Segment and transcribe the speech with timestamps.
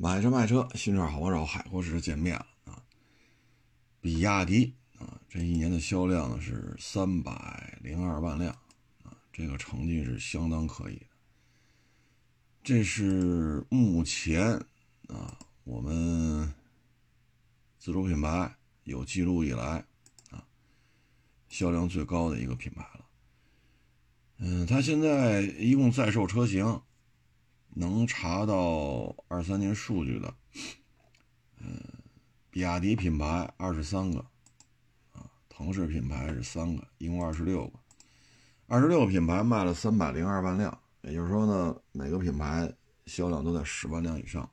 [0.00, 2.80] 买车卖车，新车好帮手，海阔试见面了啊！
[4.00, 8.56] 比亚迪啊，这一年的销量呢是三百零二万辆
[9.02, 11.06] 啊，这个成绩是相当可以的。
[12.62, 14.52] 这是目前
[15.08, 16.54] 啊，我们
[17.80, 19.84] 自主品牌有记录以来
[20.30, 20.46] 啊，
[21.48, 23.04] 销量最高的一个品牌了。
[24.36, 26.80] 嗯，它现在一共在售车型。
[27.78, 30.34] 能查到二三年数据的，
[31.58, 31.80] 嗯，
[32.50, 34.18] 比亚迪品牌二十三个，
[35.12, 37.78] 啊，腾势品牌是三个，一共二十六个，
[38.66, 42.74] 二十六个品牌卖了三百零二万辆，也就是说呢，每个品牌
[43.06, 44.50] 销量都在十万辆以上，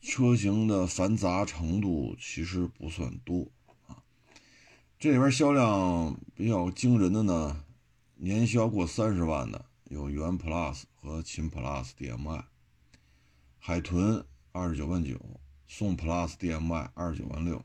[0.00, 3.46] 车型的繁杂程度其实不算多
[3.86, 4.02] 啊，
[4.98, 7.62] 这里边销量比较惊人的呢，
[8.14, 9.66] 年销过三十万的。
[9.90, 12.44] 有元 Plus 和秦 Plus DM-i，
[13.58, 15.20] 海豚二十九万九，
[15.68, 17.62] 宋 Plus DM-i 二十九万六，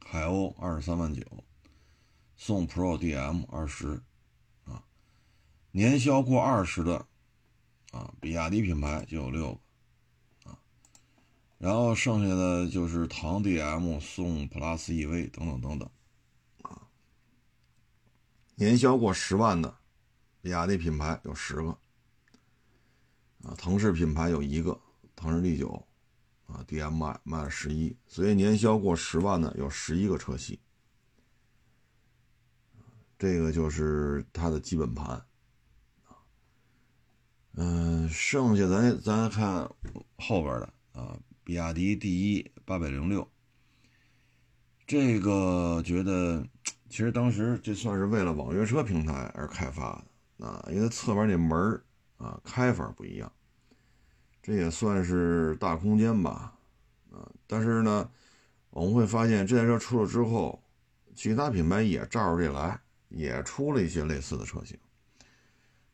[0.00, 1.22] 海鸥二十三万九，
[2.36, 4.02] 宋 Pro DM 二十，
[4.64, 4.82] 啊，
[5.72, 7.06] 年销过二十的，
[7.90, 9.60] 啊，比亚迪品牌就有六
[10.42, 10.58] 个，啊，
[11.58, 15.90] 然后剩下的就是唐 DM、宋 Plus EV 等等等等，
[16.62, 16.88] 啊，
[18.54, 19.81] 年销过十万的。
[20.42, 21.68] 比亚迪品牌有十个，
[23.44, 24.76] 啊，腾势品牌有一个，
[25.14, 25.86] 腾势 D 九，
[26.48, 30.58] 啊，DM-i 卖了十一，所以年销过十万的有十一个车系，
[33.16, 35.06] 这个就是它的基本盘，
[36.06, 36.18] 啊，
[37.52, 39.70] 嗯，剩下咱咱看
[40.18, 43.30] 后边的啊，比亚迪 D 一八百零六，
[44.88, 46.44] 这个觉得
[46.90, 50.06] 其实当时这算是为了网约车平台而开发的。
[50.42, 51.80] 啊，因为侧面那门
[52.16, 53.30] 啊开法不一样，
[54.42, 56.52] 这也算是大空间吧，
[57.12, 58.10] 啊，但是呢，
[58.70, 60.60] 我们会发现这台车出了之后，
[61.14, 62.76] 其他品牌也照着这来，
[63.08, 64.76] 也出了一些类似的车型，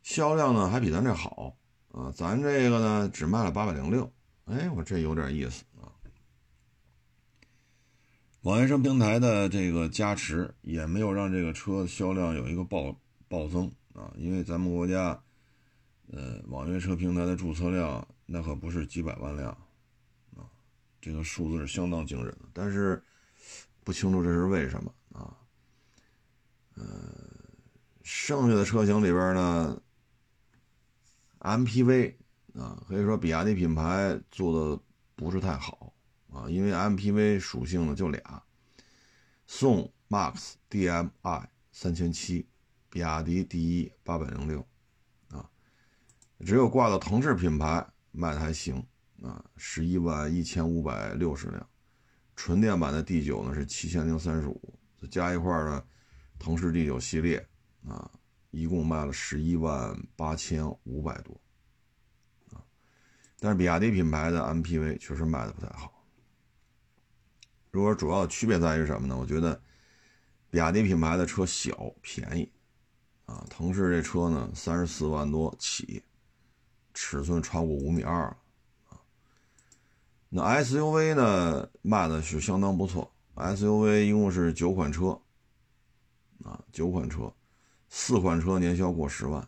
[0.01, 1.55] 销量呢还比咱这好
[1.93, 4.11] 啊，咱这个呢只卖了八百零六，
[4.47, 5.93] 哎，我这有点意思啊。
[8.45, 12.97] 网约车平台的这个加持也没有让这个车销量有一个暴
[13.29, 13.71] 暴增。
[13.99, 15.21] 啊，因为咱们国家，
[16.13, 19.51] 呃，网约车平台的注册量那可不是几百万辆，
[20.37, 20.47] 啊，
[21.01, 22.49] 这个数字是相当惊人的。
[22.53, 23.03] 但是
[23.83, 25.37] 不清楚这是为什么啊？
[26.77, 26.87] 呃，
[28.05, 29.83] 剩下的车型里边呢
[31.41, 32.15] ，MPV
[32.55, 34.81] 啊，可以说比亚迪品牌做的
[35.17, 35.93] 不是太好
[36.31, 38.45] 啊，因为 MPV 属性呢就俩，
[39.49, 42.47] 宋 MAX DM-i 三千七。
[42.99, 44.59] 比亚迪第一八百零六，
[45.31, 45.49] 啊，
[46.45, 48.85] 只有挂到腾势品牌卖的还行
[49.23, 51.65] 啊，十一万一千五百六十辆，
[52.35, 54.77] 纯电版的 D 九呢是七千零三十五，
[55.13, 55.85] 加一块呢，
[56.41, 57.49] 腾势 D 九系列
[57.87, 58.11] 啊，
[58.51, 61.41] 一共卖了十一万八千五百多，
[62.51, 62.59] 啊，
[63.39, 66.05] 但是比亚迪品牌的 MPV 确实卖的不太好。
[67.71, 69.17] 如果主要区别在于什么呢？
[69.17, 69.63] 我觉得
[70.51, 72.51] 比亚迪品牌的车小便宜。
[73.29, 76.03] 啊，腾势这车呢，三十四万多起，
[76.95, 78.25] 尺寸超过五米二
[78.89, 78.99] 啊。
[80.31, 85.21] 那 SUV 呢，卖的是相当不错，SUV 一共是九款车，
[86.43, 87.31] 啊，九款车，
[87.91, 89.47] 四款车年销过十万，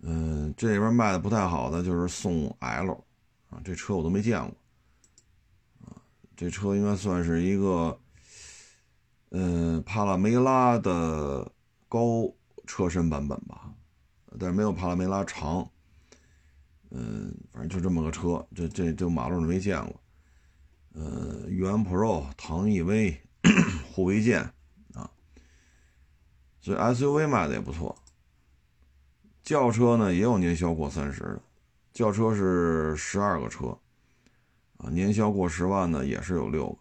[0.00, 3.04] 嗯，这里边卖的不太好的就是宋 L，
[3.50, 4.56] 啊，这车我都没见过，
[5.86, 5.94] 啊，
[6.36, 7.96] 这车应该算是一个。
[9.30, 11.50] 嗯，帕拉梅拉的
[11.88, 12.32] 高
[12.66, 13.72] 车身版本吧，
[14.38, 15.68] 但是没有帕拉梅拉长。
[16.90, 20.00] 嗯，反正就这么个车，这这这马路上没见过。
[20.94, 23.18] 呃，元 Pro、唐 EV、
[23.94, 24.42] 护卫舰
[24.94, 25.08] 啊，
[26.60, 27.96] 所以 SUV 卖的也不错。
[29.44, 31.42] 轿车呢也有年销过三十的，
[31.92, 33.78] 轿车是十二个车
[34.78, 36.76] 啊，年销过十万的也是有六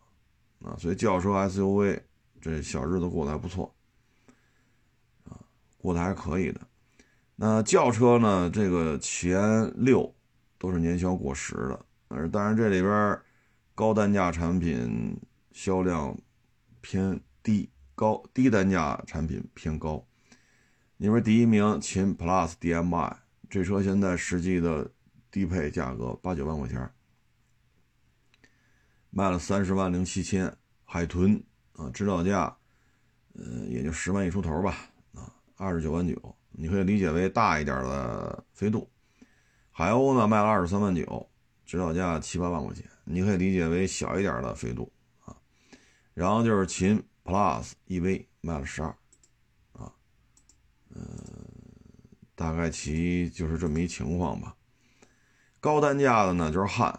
[0.60, 2.02] 个啊，所以轿车 SUV。
[2.42, 3.74] 这小日子过得还不错，
[5.26, 5.36] 啊，
[5.78, 6.62] 过得还可以的。
[7.36, 8.50] 那轿车呢？
[8.50, 10.14] 这个前六
[10.58, 13.20] 都是年销过十的，而当然这里边
[13.76, 15.20] 高单价产品
[15.52, 16.18] 销量
[16.82, 20.06] 偏低，高低单价产品偏高。
[20.98, 23.18] 你说第一名秦 Plus DM-i，
[23.50, 24.92] 这车现在实际的
[25.32, 26.92] 低配价格八九万块钱，
[29.10, 30.56] 卖了三十万零七千。
[30.84, 31.44] 海豚。
[31.80, 32.54] 啊，指导价，
[33.36, 34.76] 呃，也就十万一出头吧，
[35.14, 38.90] 啊，二十九万九，你可以理解为大一点的飞度。
[39.72, 41.30] 海鸥呢卖了二十三万九，
[41.66, 44.92] 指导价七八万块钱，你可以理解为小一点的飞度
[45.24, 45.34] 啊。
[46.14, 48.90] 然后就是秦 Plus EV 卖了十二，
[49.72, 49.90] 啊，
[50.90, 51.02] 嗯，
[52.36, 54.54] 大概其就是这么一情况吧。
[55.62, 56.90] 高单价的呢就是汉，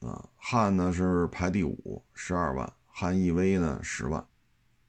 [0.00, 4.24] 啊，汉呢是排第五，十二万，汉 EV 呢十万。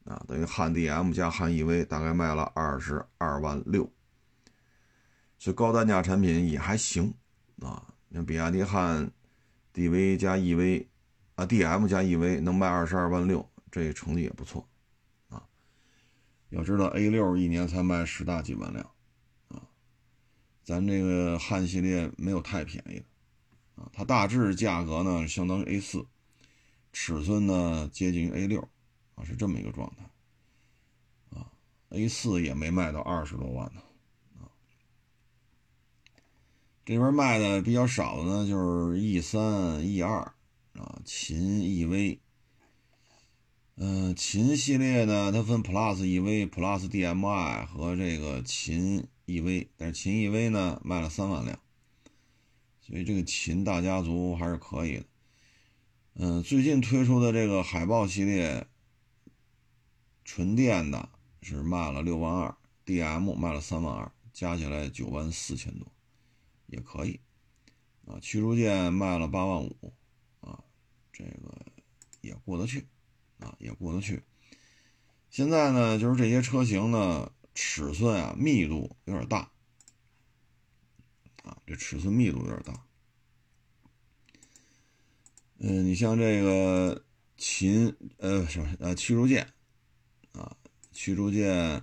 [0.05, 3.89] 啊，等于汉 DM 加汉 EV 大概卖了二十二万六，
[5.39, 7.13] 所以高单价产品也还行
[7.61, 7.87] 啊。
[8.09, 9.09] 你看比亚迪汉
[9.73, 10.87] DV 加 EV
[11.35, 14.67] 啊，DM 加 EV 能卖二十二万六，这成绩也不错
[15.29, 15.47] 啊。
[16.49, 18.85] 要知道 A 六一年才卖十大几万辆
[19.47, 19.63] 啊，
[20.65, 26.05] 咱这个汉系列没有太便宜的啊，它大致价格呢相当于 A 四，
[26.93, 28.69] 尺寸呢接近于 A 六。
[29.15, 31.51] 啊，是这么一个状态，啊
[31.89, 33.81] ，A 四也没卖到二十多万呢，
[34.39, 34.49] 啊，
[36.83, 38.57] 这边卖的比较少的呢，就
[38.91, 40.33] 是 E 三、E 二，
[40.73, 42.17] 啊，秦 EV，
[43.75, 51.59] 嗯，秦系列呢，它分 Plus EV、Plus DMI 和这个秦 EV，但是秦 EV 呢卖了三万辆，
[52.81, 55.05] 所以这个秦大家族还是可以的，
[56.15, 58.67] 嗯，最近推出的这个海豹系列。
[60.25, 61.09] 纯电的
[61.41, 62.55] 是卖了六万二
[62.85, 65.85] ，DM 卖了三万二，加起来九万四千多，
[66.67, 67.19] 也可以
[68.05, 68.17] 啊。
[68.21, 69.93] 驱逐舰卖了八万五，
[70.39, 70.63] 啊，
[71.11, 71.65] 这个
[72.21, 72.87] 也过得去，
[73.39, 74.23] 啊，也过得去。
[75.29, 79.51] 现在呢，就是这些车型呢，尺寸啊，密度有点大，
[81.43, 82.85] 啊，这尺寸密度有点大。
[85.65, 87.05] 嗯，你像这个
[87.37, 89.47] 秦，呃，什么，呃，驱逐舰
[90.33, 90.57] 啊。
[90.91, 91.81] 驱逐舰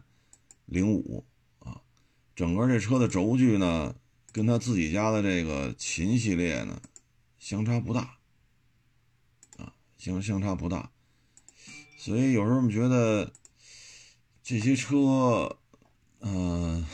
[0.66, 1.26] 零五
[1.60, 1.80] 啊，
[2.36, 3.96] 整个这车的轴距呢，
[4.32, 6.80] 跟他自己家的这个秦系列呢，
[7.38, 8.18] 相差不大
[9.56, 10.92] 啊，相相差不大，
[11.96, 13.32] 所以有时候我们觉得
[14.42, 15.58] 这些车，
[16.20, 16.86] 嗯，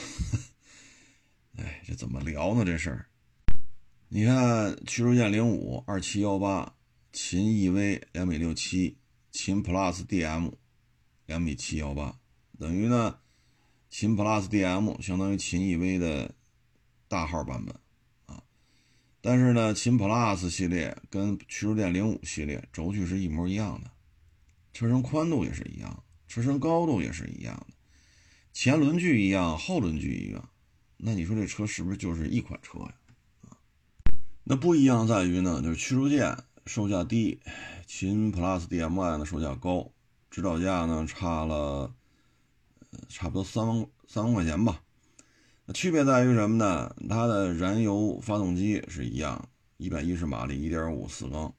[1.59, 2.65] 哎，这怎么聊呢？
[2.65, 3.06] 这事儿，
[4.09, 6.75] 你看驱逐舰零五二七幺八，
[7.19, 8.99] 秦 EV 两米六七，
[9.33, 10.53] 秦 Plus DM。
[11.25, 12.21] 两米七幺八，
[12.59, 13.19] 等于呢，
[13.89, 16.35] 秦 Plus DM 相当于秦 EV 的
[17.09, 17.75] 大号版本
[18.27, 18.43] 啊。
[19.23, 23.91] 但是呢，秦 Plus 系列跟驱逐舰零五系列轴距是一模一样的，
[24.75, 27.75] 车身宽度也是一样，车身高度也是一样的，
[28.53, 30.51] 前轮距一样，后轮距一样。
[30.99, 32.95] 那你说这车是不是就是一款车呀？
[33.49, 33.57] 啊，
[34.45, 36.37] 那不一样在于呢，就是驱逐舰
[36.67, 37.41] 售价低，
[37.87, 39.93] 秦 Plus DM-i 呢售价高。
[40.29, 41.95] 指导价呢差了，
[43.09, 44.83] 差不多三万三万块钱吧。
[45.65, 46.95] 那区别在于什么呢？
[47.09, 49.49] 它的燃油发动机是一样，
[49.79, 51.55] 一百一十马力，一点五四缸。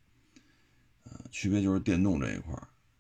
[1.06, 2.54] 呃，区别就是电动这一块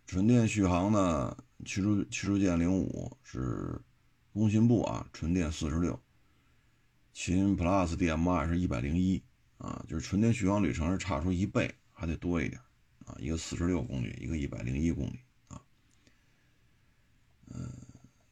[0.07, 3.80] 纯电续航呢，驱逐驱逐舰零五是
[4.33, 6.00] 工信部啊，纯电四十六。
[7.13, 9.21] 秦 Plus DM-i 是一百零一
[9.57, 12.61] 啊，就是纯电续航里程是差出一倍，还得多一点
[13.07, 15.59] 啊，一个四十六公里，一个一百零一公里啊。
[17.47, 17.71] 嗯，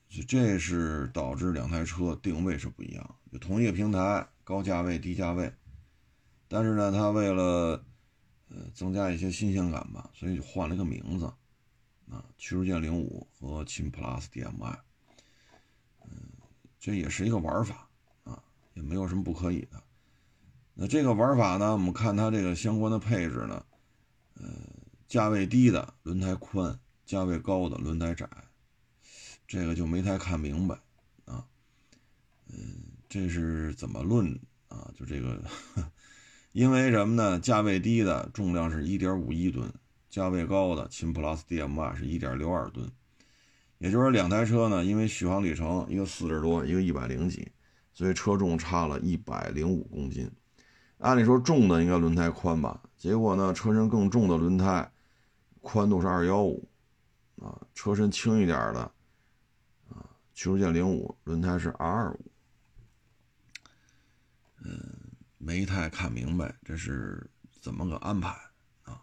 [0.08, 5.52] 就这是导致两台车定位是不一样，就同一个平台，高价位、低价位，
[6.48, 7.84] 但是呢，它为了
[8.50, 11.26] 呃增加一些新鲜感吧，所以就换了一个名字，
[12.08, 14.80] 啊，驱逐舰零五和秦 Plus DM-i，
[16.04, 16.30] 嗯，
[16.80, 17.90] 这也是一个玩法
[18.26, 18.44] 啊，
[18.76, 19.82] 也没有什么不可以的。
[20.78, 23.66] 那这个玩法呢，我们看它这个相关的配置呢，
[24.36, 24.46] 呃，
[25.08, 28.30] 价位低的轮胎宽，价位高的轮胎窄。
[29.48, 30.76] 这个就没太看明白
[31.26, 31.46] 啊，
[32.50, 32.58] 嗯，
[33.08, 34.92] 这是怎么论啊？
[34.98, 35.42] 就这个，
[36.52, 37.40] 因为什么呢？
[37.40, 39.74] 价位低的重量是1.51吨，
[40.10, 42.92] 价位高的秦 PLUS DM-i 是1.62吨，
[43.78, 47.50] 也就是两台车呢，因为续航里程一个四十多，一个一百零几，
[47.94, 50.30] 所以车重差了一百零五公斤。
[51.00, 52.82] 按理说重的应该轮胎宽吧？
[52.98, 54.92] 结果呢，车身更重的轮胎
[55.62, 56.64] 宽度是215
[57.42, 58.80] 啊，车身轻一点的
[59.90, 60.10] 啊。
[60.34, 62.32] 驱逐舰零五轮胎是 R 二五，
[64.64, 64.82] 嗯，
[65.38, 67.30] 没太看明白这是
[67.62, 68.30] 怎么个安排
[68.84, 69.02] 啊？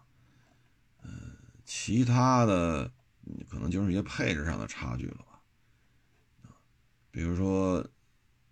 [1.03, 2.91] 嗯，其他的
[3.49, 5.39] 可能就是一些配置上的差距了吧？
[7.11, 7.81] 比如说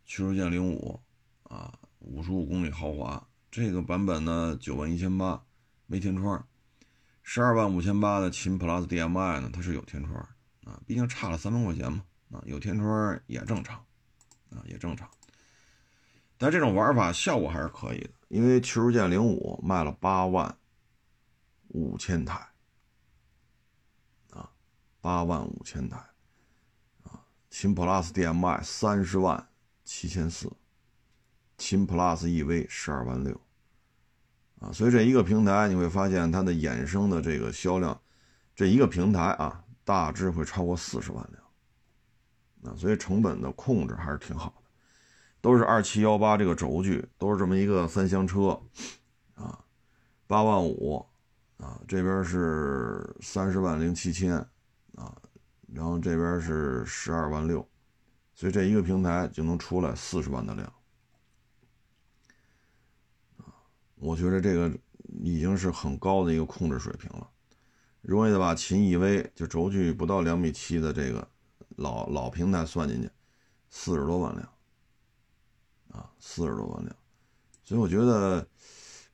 [0.06, 1.02] 驱逐舰零五
[1.44, 5.44] 啊，五十五公里豪华这个版本呢，九万一千八
[5.86, 6.48] 没天窗，
[7.22, 10.18] 十二万五千八的秦 PLUS DM-i 呢，它是有天窗
[10.64, 12.06] 啊，毕竟差了三万块钱嘛。
[12.32, 13.76] 啊，有天窗也正常，
[14.52, 15.12] 啊，也正常。
[16.38, 20.58] 但这种玩法效果还是可以的，因为驱逐舰零五卖了八万
[21.68, 22.48] 五千台，
[24.30, 24.50] 啊，
[25.02, 25.98] 八万五千台，
[27.04, 29.50] 啊，秦 PLUS DMI 三十万
[29.84, 30.50] 七千四，
[31.62, 33.40] 秦 PLUS EV 十二万六，
[34.62, 38.02] 啊，所以这一个平台你会发现它的衍生的这个销量，
[38.56, 44.72] 这一个平台啊，大致会超过四十万辆，啊，所以成本的控制还是挺好的。
[45.40, 48.60] 都是二七幺八这个轴距，都是这么一个三厢车，
[49.36, 49.64] 啊，
[50.26, 51.06] 八万五，
[51.58, 54.36] 啊，这边是三十万零七千，
[54.96, 55.16] 啊，
[55.72, 57.70] 然后这边是十二万六，
[58.34, 60.68] 所以这一个平台就能出来四十万的量，
[63.38, 63.50] 啊，
[64.02, 64.70] 我觉得这个
[65.24, 67.30] 已经是很高的一个控制水平了。
[68.02, 71.26] 如果你把秦 EV 就轴距不到两米七的这个
[71.78, 73.10] 老老平台算进去，
[73.70, 74.50] 四十多万辆。
[75.94, 76.96] 啊，四十多万辆，
[77.66, 78.48] 所以我觉得，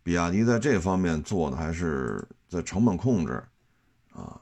[0.04, 3.44] 比亚迪在这方面做的还是在成本控制，
[4.12, 4.40] 啊，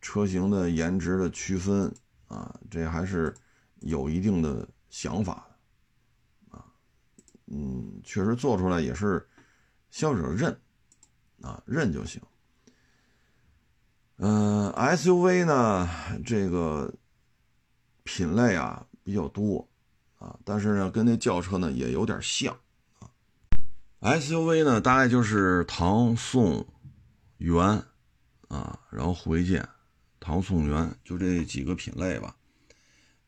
[0.00, 1.92] 车型的颜值的区分，
[2.28, 3.34] 啊，这还是
[3.80, 5.44] 有一定的想法
[6.52, 6.64] 的，啊，
[7.46, 9.28] 嗯，确实做出来也是
[9.96, 10.60] 消费者认，
[11.40, 12.20] 啊，认就行。
[14.18, 15.88] 嗯，SUV 呢，
[16.22, 16.92] 这个
[18.04, 19.66] 品类啊比较多。
[20.18, 22.54] 啊，但是呢，跟那轿车呢也有点像
[22.98, 23.08] 啊。
[24.02, 26.66] SUV 呢，大概就是唐、宋、
[27.38, 27.82] 元
[28.48, 29.66] 啊，然后护卫舰，
[30.20, 32.36] 唐、宋、元就这几个品类吧，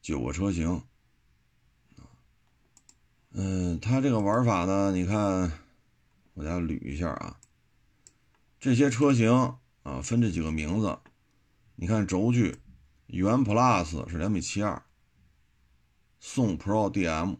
[0.02, 0.82] 九个车型。
[3.32, 5.50] 嗯，它这个玩法呢，你看，
[6.38, 7.40] 我给大家捋一下啊。
[8.60, 10.96] 这些车型啊，分这几个名字。
[11.74, 12.56] 你看轴距，
[13.08, 14.80] 元 Plus 是两米七二。
[16.20, 17.38] 宋 Pro DM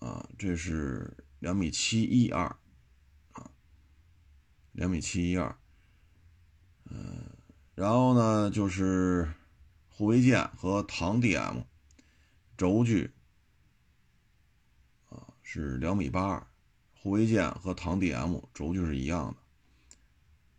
[0.00, 2.56] 啊，这是两米七一二
[3.32, 3.52] 啊，
[4.72, 5.56] 两米七一二，
[6.86, 7.30] 嗯，
[7.76, 9.32] 然后呢就是
[9.88, 11.64] 护卫舰和唐 DM，
[12.56, 13.12] 轴距
[15.08, 16.46] 啊是两米八二，
[17.02, 19.34] 护卫舰和唐 DM 轴距是一样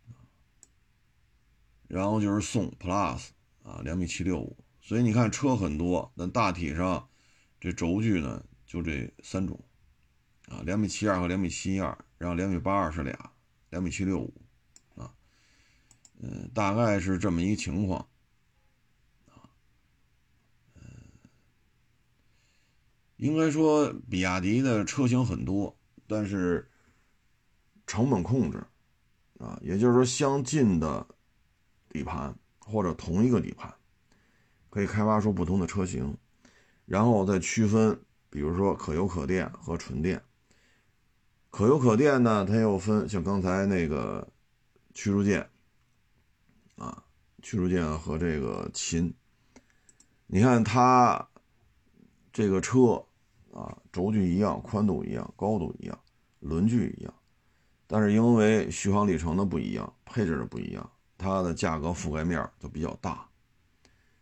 [0.08, 0.14] 的，
[1.88, 3.28] 然后就是宋 Plus
[3.62, 7.08] 啊两米七六五，所以你看车很多，但大体上。
[7.64, 9.56] 这轴距呢，就这三种，
[10.48, 13.32] 啊，两米七二和两米七一二，然后两米八二是俩，
[13.70, 14.34] 两米七六五，
[14.96, 15.14] 啊，
[16.18, 18.08] 嗯，大概是这么一个情况，
[19.28, 19.46] 啊，
[20.74, 20.82] 嗯，
[23.18, 25.78] 应该说比亚迪的车型很多，
[26.12, 26.68] 但是
[27.86, 28.62] 成本控制，
[29.38, 31.06] 啊，也就是说相近的
[31.88, 33.72] 底盘或者同一个底盘，
[34.68, 36.14] 可以开发出不同的车型。
[36.84, 40.22] 然后再区分，比如说可油可电和纯电。
[41.48, 44.30] 可油可电呢，它又分像刚才那个
[44.92, 45.48] 驱逐舰
[46.76, 47.04] 啊，
[47.40, 49.14] 驱逐舰和这个秦。
[50.26, 51.28] 你看它
[52.32, 53.06] 这个车
[53.52, 55.98] 啊，轴距一样，宽度一样，高度一样，
[56.40, 57.14] 轮距一样，
[57.86, 63.28] 但是因为续航里程的不一样，配置的不一样，它的价格覆盖面就比较大，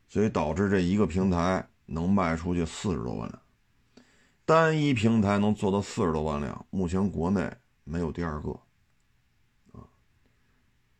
[0.08, 1.66] 所以导致这一个平台。
[1.92, 3.42] 能卖出去四十多万辆，
[4.44, 8.52] 单一平台能做到四十多万辆，目前国内没有第二个。
[9.72, 9.82] 啊，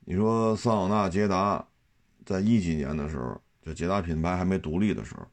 [0.01, 1.65] 你说桑塔纳、捷达，
[2.27, 5.25] 在一几年的时候，就捷达品牌还没独立的时候，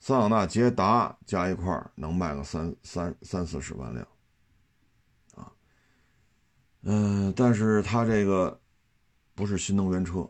[0.00, 4.08] 桑塔纳、捷达加一块能卖个三三三四十万辆，
[5.34, 5.52] 啊，
[6.82, 8.60] 嗯，但是它这个
[9.34, 10.28] 不是新能源车，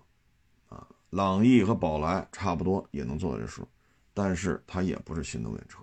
[0.68, 3.66] 啊，朗逸和宝来差不多也能做这数。
[4.12, 5.78] 但是它也不是新能源车，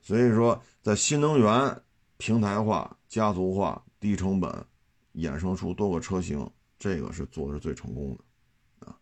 [0.00, 1.82] 所以说在新能源
[2.16, 4.66] 平台化、家族化、低成本
[5.14, 8.98] 衍生出多个车型，这个是做的是最成功的啊。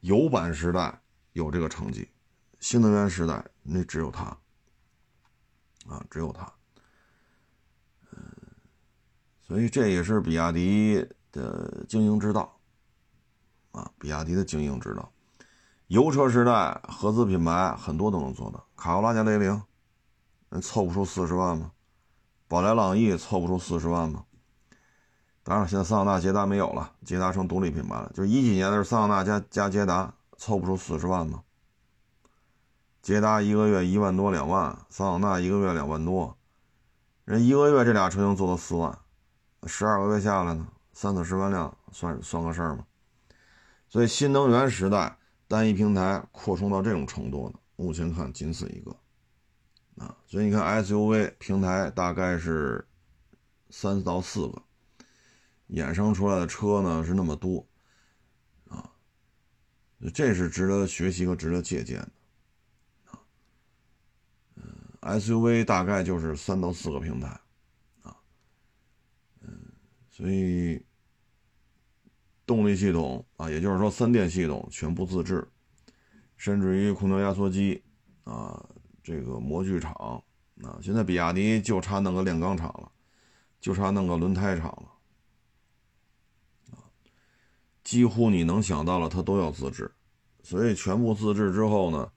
[0.00, 0.98] 油版时代
[1.36, 2.08] 有这个成绩，
[2.60, 4.24] 新能源时代那只有它
[5.86, 6.50] 啊，只有它。
[8.10, 8.22] 嗯，
[9.42, 12.58] 所以这也是比亚迪的经营之道
[13.72, 15.12] 啊，比亚迪的经营之道。
[15.88, 18.66] 油车时代，合资品牌很多都能做到。
[18.74, 19.62] 卡罗拉加雷凌，
[20.48, 21.70] 那凑不出四十万吗？
[22.48, 24.24] 宝来、朗逸凑不出四十万吗？
[25.42, 28.10] 当然，现在桑塔纳、捷达没有了，捷达成独立品牌了。
[28.14, 31.42] 就是一几年的时候，桑塔纳加加捷达凑不出四十万吗？
[33.02, 36.36] 捷达一个月一万多两万，桑塔纳一个月两万多，
[37.24, 38.98] 人一个月这俩车型做到四万，
[39.66, 42.86] 十二个月下来呢，三四十万辆算算个事儿吗？
[43.88, 45.18] 所以新能源时代。
[45.48, 48.90] 单一平台扩充到这种程度的，目前看仅此一个，
[49.96, 52.84] 啊，所以你看 SUV 平台大概是
[53.70, 54.60] 三到四个，
[55.70, 57.64] 衍生出来的车呢是那么多，
[60.10, 63.18] 这是值得学习和值得借鉴的，啊，
[64.56, 67.28] 嗯，SUV 大概就是三到四个平台，
[68.02, 68.16] 啊，
[69.40, 69.50] 嗯，
[70.10, 70.84] 所以
[72.44, 75.46] 动力系统啊，也就是说三电系统全部自制。
[76.38, 77.82] 甚至于空调压缩机，
[78.24, 78.62] 啊，
[79.02, 80.22] 这个模具厂，
[80.62, 82.92] 啊，现在比亚迪就差弄个炼钢厂了，
[83.58, 86.84] 就差弄个轮胎厂了，啊，
[87.82, 89.90] 几乎你能想到了，它都要自制，
[90.46, 92.12] 所以全部自制之后呢，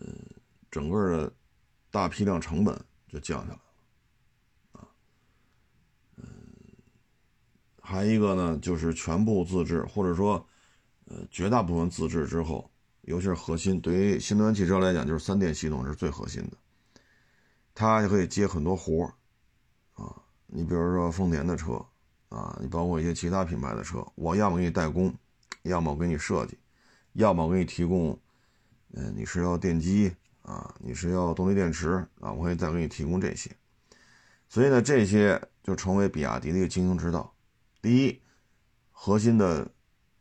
[0.00, 0.08] 呃，
[0.68, 1.32] 整个的
[1.92, 2.76] 大批量成本
[3.06, 4.88] 就降下来了，啊，
[6.16, 6.26] 嗯，
[7.80, 10.44] 还一个呢，就是全部自制，或者说，
[11.04, 12.68] 呃，绝大部分自制之后。
[13.02, 16.56] 尤其是核心，对于新能源汽车来讲，就是三电系统是最核心的，
[17.72, 19.14] 它就可以接很多活儿，
[20.02, 21.74] 啊，你比如说丰田的车，
[22.28, 25.14] 啊，你包括一些其他品牌的车，我要么给你代工，
[25.62, 26.58] 要么给你设计，
[27.16, 28.18] 要么我给你提供，
[28.92, 33.50] 嗯，你是要电机啊，你是要动力电池啊，我可以再给你提供这些，
[34.48, 37.34] 所以呢，这些就成为比亚迪的一个经营之道。
[37.82, 38.22] 第一，
[38.90, 39.70] 核心的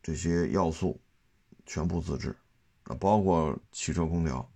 [0.01, 0.99] 这些要素
[1.65, 2.35] 全部自制。
[2.85, 4.47] 啊，包括汽车空调，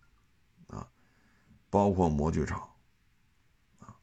[0.67, 0.87] 啊，
[1.67, 2.61] 包括模具厂，
[3.79, 3.97] 啊，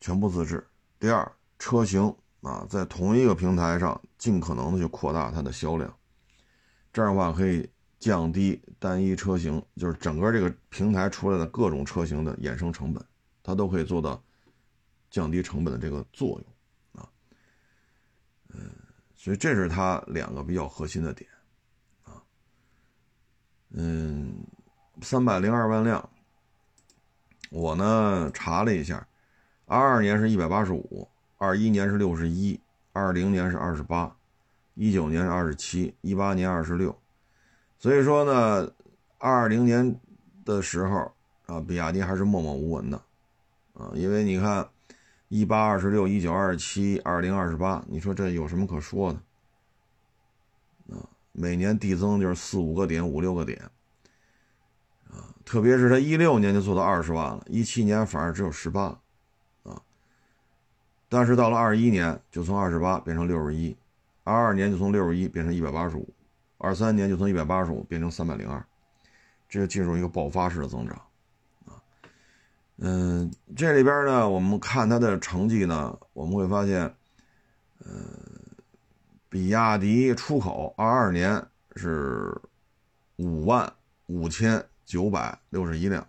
[0.00, 0.66] 全部自制。
[0.98, 5.94] 第二，车型啊，在同一个平台上尽可能的去扩大它的销量，
[6.92, 7.68] 这样的话可以
[7.98, 13.04] 降低单一车型，就是整个这个平台出来的各种车型的衍生成本，
[13.42, 14.22] 它都可以做到
[15.10, 17.08] 降低成本的这个作用，啊，
[18.48, 18.70] 嗯，
[19.14, 21.30] 所以这是它两个比较核心的点
[22.02, 22.22] 啊。
[23.70, 24.44] 嗯，
[25.00, 26.08] 三百零二万辆。
[27.50, 29.06] 我呢查了一下，
[29.66, 32.58] 二二年是一百八十五，二一年是六十一，
[32.92, 34.16] 二零年是二十八，
[34.74, 36.98] 一九年是二十七，一八年二十六。
[37.78, 38.72] 所以说呢，
[39.18, 40.00] 二零年
[40.44, 41.12] 的时候
[41.46, 43.02] 啊，比亚迪还是默默无闻的
[43.74, 44.68] 啊，因为你看，
[45.28, 49.18] 一八二十六，一九二十七，二零二十八，你说这有什么可说的
[50.96, 51.08] 啊？
[51.32, 53.58] 每年递增就是四五个点、五六个点，
[55.10, 59.00] 啊，特别是他一六年就做到二十万了，一七年反而只有十八，
[59.64, 59.82] 啊，
[61.08, 63.76] 但是到了二一年就从二十八变成六十一，
[64.24, 66.08] 二二年就从六十一变成一百八十五，
[66.58, 68.64] 二三年就从一百八十五变成三百零二，
[69.48, 70.96] 这就进入一个爆发式的增长，
[71.66, 71.80] 啊，
[72.78, 76.94] 嗯，这里边呢，我们看它的成绩呢，我们会发现，
[77.84, 77.96] 嗯。
[79.28, 81.42] 比亚迪出口二二年
[81.74, 82.38] 是
[83.16, 83.72] 五万
[84.04, 86.06] 五千九百六十一辆，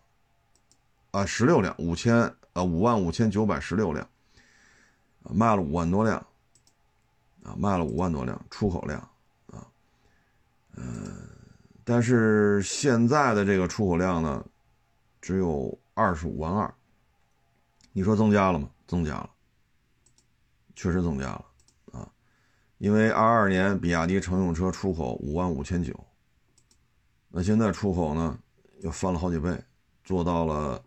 [1.12, 4.06] 啊，十六辆，五千呃五万五千九百十六辆，
[5.22, 6.28] 卖了五万多辆，
[7.44, 9.00] 啊，卖了五万多辆出口量，
[9.48, 9.68] 啊，
[10.76, 11.28] 嗯，
[11.84, 14.46] 但是现在的这个出口量呢，
[15.22, 16.74] 只有二十五万二，
[17.92, 18.70] 你说增加了吗？
[18.88, 19.30] 增加了，
[20.76, 21.46] 确实增加了
[21.92, 22.10] 啊。
[22.78, 25.94] 因为二二年比亚迪乘用车出口五万五千九，
[27.28, 28.40] 那现在出口呢
[28.80, 29.62] 又翻了好几倍，
[30.04, 30.84] 做到了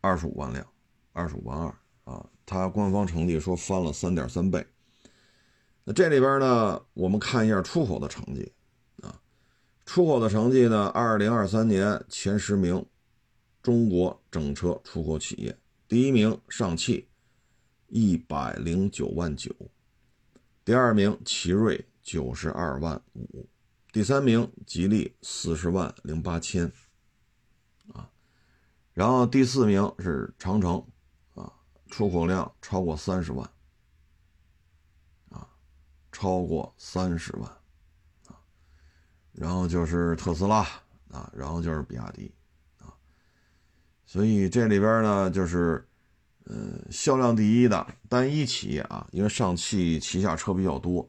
[0.00, 0.66] 二十五万辆，
[1.12, 2.26] 二十五万二啊！
[2.46, 4.66] 它官方成绩说翻了三点三倍。
[5.84, 8.52] 那这里边呢，我们看一下出口的成绩
[9.02, 9.20] 啊，
[9.84, 12.84] 出口的成绩呢，二零二三年前十名
[13.62, 17.08] 中国整车出口企业，第一名上汽，
[17.88, 19.54] 一百零九万九。
[20.64, 23.48] 第二名奇瑞九十二万五，
[23.92, 26.70] 第三名吉利四十万零八千，
[27.92, 28.08] 啊，
[28.92, 30.86] 然后第四名是长城，
[31.34, 31.52] 啊，
[31.88, 33.50] 出口量超过三十万，
[36.12, 37.50] 超过三十万，
[38.28, 38.38] 啊，
[39.32, 40.58] 然后就是特斯拉，
[41.10, 42.32] 啊，然后就是比亚迪，
[42.78, 42.94] 啊，
[44.06, 45.84] 所以这里边呢就是。
[46.44, 46.56] 呃，
[46.90, 51.08] 销量第一的单一企业啊，因为上汽旗下车比较多，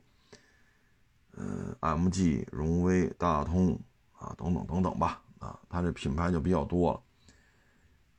[1.35, 3.77] 嗯，MG、荣威、大通
[4.11, 7.01] 啊，等等等等吧，啊，它这品牌就比较多了。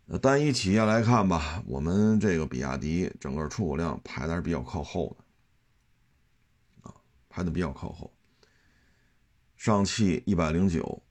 [0.07, 5.24] 那单一企业来看吧，我们这个比亚迪整个出口量排的是比较靠后的，
[7.35, 8.13] 排的比较靠后。
[9.57, 11.03] 上汽一百零九，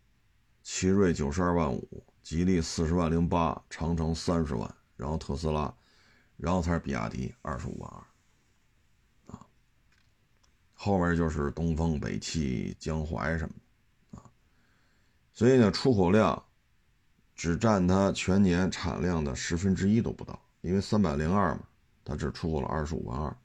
[0.62, 5.74] 奇瑞九十二万五，吉利四十万零八，长城三十万，然后特斯拉。
[6.36, 9.46] 然后才是比亚迪二十五万二，啊，
[10.74, 13.54] 后面就是东风、北汽、江淮什么
[14.12, 14.26] 的，啊，
[15.32, 16.44] 所以呢，出口量
[17.36, 21.62] 只占它全年产量的十分之一都不到，因为三百零二嘛，
[22.04, 23.38] 它只出口了二十五万二。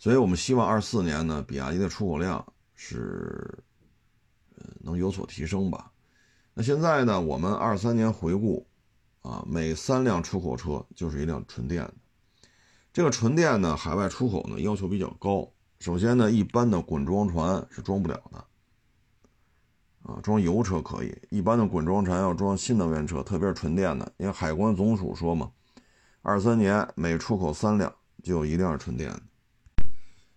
[0.00, 2.42] 所以我们希望二四年呢，比亚迪的出口量
[2.74, 3.62] 是
[4.56, 5.92] 呃能有所提升吧。
[6.54, 8.66] 那现在呢，我们二三年回顾
[9.20, 11.94] 啊，每三辆出口车就是一辆纯电的。
[12.94, 15.46] 这个纯电呢，海外出口呢要求比较高。
[15.80, 18.44] 首先呢，一般的滚装船是装不了的，
[20.10, 25.52] 啊，装油车可以，一般的滚装船要装新能源车，特别是纯电的，因为海关总署说嘛，
[26.22, 29.22] 二三年每出口三辆就有一辆是纯电的，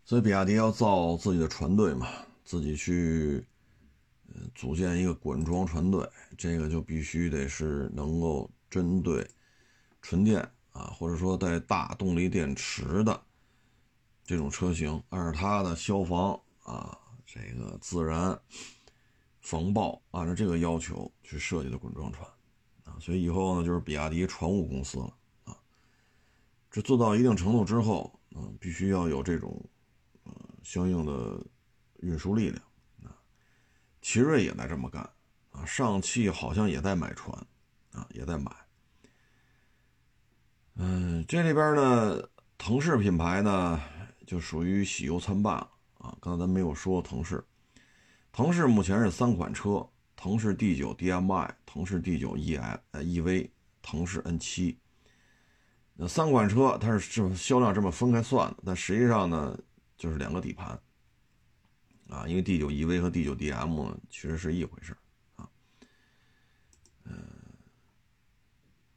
[0.06, 2.08] 所以比亚迪要造自己的船队嘛，
[2.44, 3.46] 自己去，
[4.28, 9.26] 呃，组建一个滚装船队，这个就必须得是能够针对
[10.02, 10.42] 纯电
[10.74, 13.22] 啊，或者说带大动力电池的。
[14.26, 18.40] 这种车型按照它的消防啊，这个自燃、
[19.42, 22.26] 防爆，按照这个要求去设计的滚装船
[22.86, 25.14] 啊，所以以后呢就是比亚迪船务公司了
[25.44, 25.58] 啊。
[26.72, 29.62] 这做到一定程度之后，嗯，必须要有这种
[30.64, 31.46] 相应的
[32.00, 32.64] 运输力量
[33.04, 33.14] 啊。
[34.02, 35.08] 奇瑞也在这么干
[35.52, 37.38] 啊，上汽好像也在买船
[37.92, 38.52] 啊，也在买。
[40.76, 42.22] 嗯，这里边呢，
[42.58, 43.80] 腾势品牌呢。
[44.26, 45.56] 就属于喜忧参半
[45.98, 46.18] 啊！
[46.22, 47.44] 刚才咱没有说腾势，
[48.32, 53.50] 腾势目前是三款车：腾势 D9 DM-i、腾势 D9 E-i 呃 EV、
[53.82, 54.78] 腾势 N7。
[55.96, 59.60] 那三款车它是这么销量这么分开算的，但实际上呢，
[59.98, 60.80] 就是两个底盘
[62.10, 64.96] 啊，因为 D9 EV 和 D9 DM 其实是一回事
[65.36, 65.50] 啊。
[67.06, 67.16] 嗯，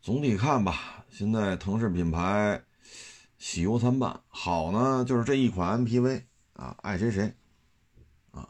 [0.00, 2.62] 总体看吧，现在腾势品牌。
[3.38, 6.22] 喜忧参半，好呢，就是这一款 MPV
[6.54, 7.32] 啊，爱谁谁，
[8.30, 8.48] 啊，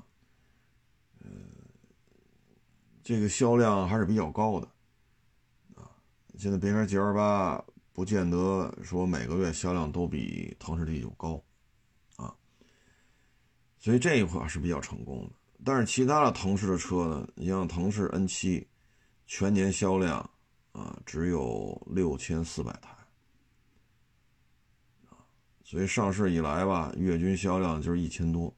[1.18, 1.28] 呃，
[3.02, 4.68] 这个销量还是比较高的，
[5.74, 5.90] 啊，
[6.38, 11.42] 现在别克 GL8 不见得说每个月销量都比腾势 D9 高，
[13.78, 15.32] 所以这一款是比较成功的。
[15.64, 18.66] 但是其他的腾势的车呢，你像腾势 N7，
[19.26, 20.18] 全年销量
[20.72, 22.94] 啊只有六千四百台。
[25.64, 28.54] 所以上市以来吧，月均销量就是一千多，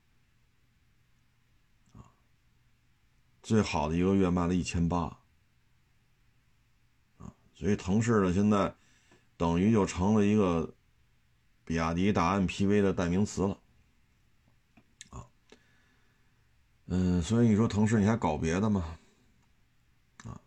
[3.43, 5.05] 最好的一个月卖了一千八，
[7.17, 8.75] 啊，所以腾势呢现在
[9.39, 10.75] 等于就成了一个
[11.65, 13.59] 比亚迪大 MPV 的代名词了，
[15.09, 15.25] 啊，
[16.89, 18.99] 嗯，所以你说腾势你还搞别的吗？
[20.25, 20.41] 啊，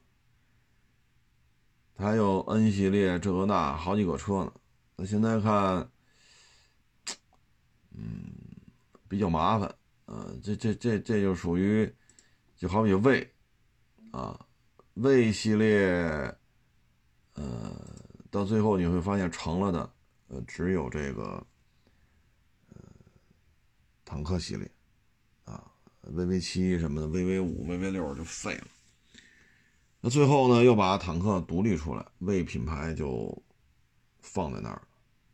[1.96, 4.54] 还有 N 系列这个那好几个车呢，
[4.96, 5.90] 那现在看。
[7.94, 8.32] 嗯，
[9.10, 9.76] 比较麻烦，
[10.06, 11.94] 呃，这这这这就属于，
[12.56, 13.30] 就好比魏，
[14.12, 14.40] 啊，
[14.94, 15.94] 魏系列，
[17.34, 17.76] 呃，
[18.32, 19.94] 到最后你会发现成了的，
[20.30, 21.46] 呃，只有这个，
[22.70, 22.82] 呃，
[24.06, 24.72] 坦克系列，
[26.04, 28.68] ，VV 七什么的，VV 五、VV 六就废了。
[30.00, 33.44] 那最后呢，又把坦克独立出来，魏品牌就
[34.20, 34.82] 放在那儿。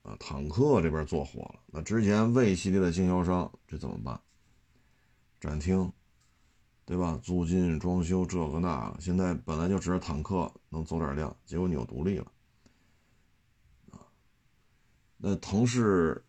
[0.03, 4.17] 啊，坦克这边做火了，那之前魏系列的经销商这怎么办？
[5.37, 5.91] 展厅，
[6.85, 7.19] 对吧？
[7.21, 12.31] 租金、装修这个那个，现在本来就只是坦克能走点量，结果你又独立了，
[13.91, 13.99] 啊，
[15.17, 16.23] 那腾势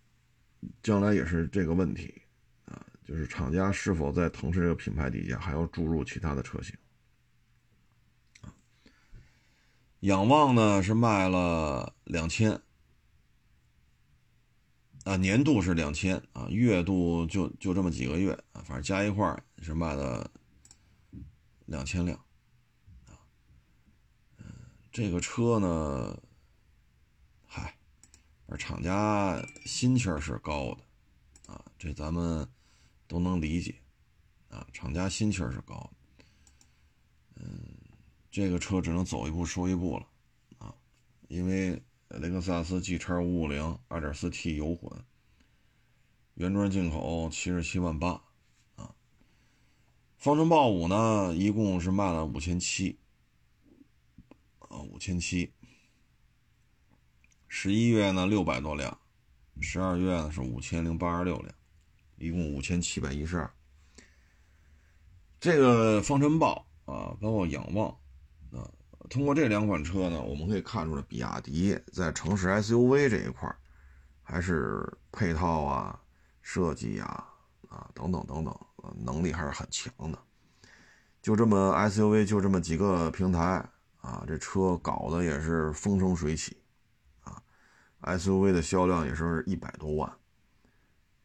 [0.83, 2.21] 将来也是这个问题，
[3.09, 6.77] 就是厂家是否在腾势这个品牌底下还要注入其他的车型？
[10.01, 12.61] 仰望呢是卖了两千。
[15.05, 20.31] 啊，年度是两千啊，月度就就这么几个月啊，反正加一块儿是卖了
[21.65, 22.15] 两千辆
[23.07, 23.17] 啊。
[24.37, 24.45] 嗯，
[24.93, 26.15] 这个车呢，
[27.47, 27.75] 嗨，
[28.49, 32.47] 而厂家心气儿是高的啊，这咱们
[33.09, 33.75] 都能理解
[34.51, 35.91] 啊，厂家心气儿是高。
[37.35, 37.77] 嗯，
[38.31, 40.07] 这个车只能走一步说一步了
[40.59, 40.73] 啊，
[41.27, 41.83] 因为。
[42.09, 44.91] 雷克萨斯 G 叉五五零 2.4T 油混，
[46.37, 48.23] 原装进口七十七万八，
[48.77, 48.95] 啊，
[50.17, 52.99] 方程豹五呢，一共是卖了五千七，
[54.61, 55.53] 啊，五千七。
[57.47, 58.99] 十一月呢六百多辆，
[59.61, 61.55] 十二月呢是五千零八十六辆，
[62.19, 63.51] 一共五千七百一十二。
[65.41, 67.89] 这个方程豹啊，包括仰望。
[68.53, 68.69] 啊
[69.09, 73.51] 通过这两款车呢，我们可以看出来，比亚迪在城市 SUV 这一块
[74.23, 75.99] 还是配套啊、
[76.43, 77.27] 设计啊、
[77.69, 78.55] 啊等等等等，
[78.99, 80.19] 能力还是很强的。
[81.23, 83.67] 就这么 SUV 就这么几个平台
[84.03, 86.59] 啊，这车搞得也是风生水起
[87.21, 87.41] 啊
[88.03, 90.13] ，SUV 的销量也是一百多万，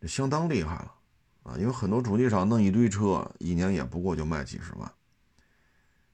[0.07, 0.93] 相当厉害了
[1.43, 1.55] 啊！
[1.57, 4.91] 因为很多主机厂弄一堆车，一年也不过就卖几十万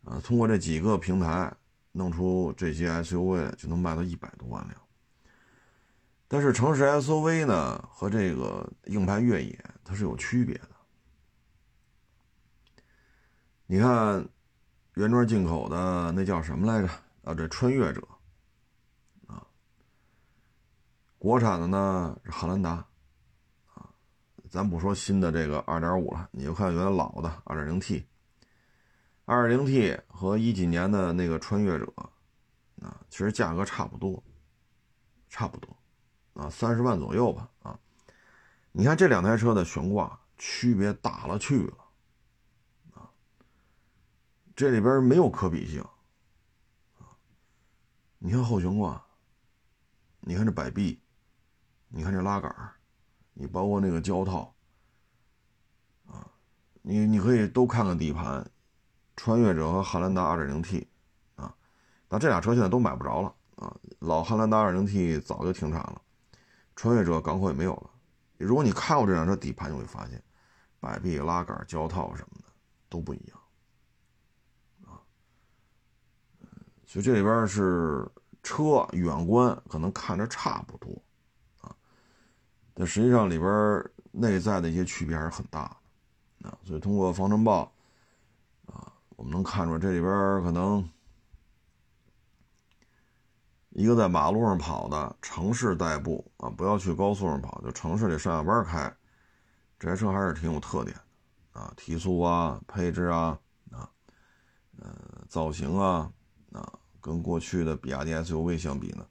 [0.04, 1.54] 啊，通过这几个平台
[1.91, 4.82] 弄出这些 SUV 就能卖到一百多万辆。
[6.28, 10.69] 但是城市 SUV 呢和这个硬派越野它是有区别的。
[13.65, 14.28] 你看，
[14.95, 16.88] 原装进口的那叫什么来着？
[17.23, 18.02] 啊，这穿越者，
[19.28, 19.45] 啊，
[21.19, 22.84] 国产的呢是汉兰达，
[24.50, 28.06] 咱不说新的这个二点五了，你就看原来老的二点零 T，
[29.26, 31.86] 二点零 T 和一几年的那个穿越者，
[32.82, 34.24] 啊，其实价格差不多，
[35.30, 35.78] 差不多，
[36.34, 37.80] 啊，三十万左右吧，啊，
[38.72, 41.78] 你看这两台车的悬挂区别大了去了。
[42.96, 43.12] 啊
[44.56, 45.82] 这里边没有可比性，
[46.98, 47.16] 啊，
[48.18, 49.06] 你看后悬挂，
[50.22, 51.00] 你看这摆臂，
[51.88, 52.74] 你看这拉杆
[53.39, 54.54] 你包括那个胶套，
[56.06, 56.28] 啊，
[56.82, 58.45] 你你可以都看看底盘，
[59.15, 60.86] 穿越者和汉兰达 2.0T，
[61.38, 61.56] 啊，
[62.10, 66.02] 那这俩车现在都买不着了啊，老汉兰达 2.0T 早就停产了，
[66.75, 67.89] 穿越者港口也没有了。
[68.38, 70.21] 如果你看过这辆车底盘，你会发现，
[70.82, 72.49] 摆臂、拉杆、胶套什么的
[72.89, 73.39] 都不一样。
[74.86, 74.99] 啊
[76.86, 78.06] 所以这里边是
[78.43, 81.02] 车远观可能看着差不多，
[82.80, 85.78] 但实际上里边内在的一些区别还是很大
[86.39, 87.70] 的，啊，所以通过防尘暴，
[88.68, 90.10] 啊，我们能看出这里边
[90.42, 90.89] 可能
[93.72, 98.96] 一个在马路上跑的城市代步啊，不要去高速上跑，就城市里上下班开，
[99.78, 100.96] 这台车还是挺有特点
[101.52, 103.38] 的，啊，提速啊，配置啊，
[103.72, 103.92] 啊，
[104.80, 106.10] 呃，造型啊。
[106.52, 106.68] 啊，
[107.00, 109.06] 跟过去的比亚迪 SUV 相比呢，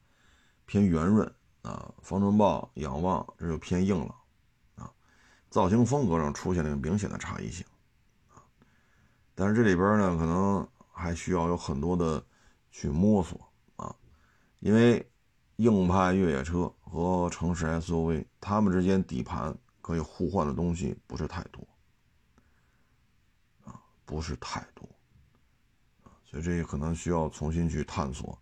[0.67, 1.33] 偏圆润
[1.69, 4.15] 啊，防尘豹、仰望这就偏硬了
[4.77, 4.91] 啊，
[5.51, 7.67] 造型风格上出现了明显的差异性
[8.31, 8.41] 啊，
[9.35, 12.25] 但是这里边呢，可能还需要有很多的
[12.71, 13.39] 去摸索
[13.77, 13.95] 啊，
[14.61, 15.07] 因为
[15.57, 21.63] 硬派越野车和城市 SUV，它们之间底盘可以互换的东西不是太多
[23.65, 24.89] 啊，不是太多。
[26.25, 28.41] 所以这可能需要重新去探索，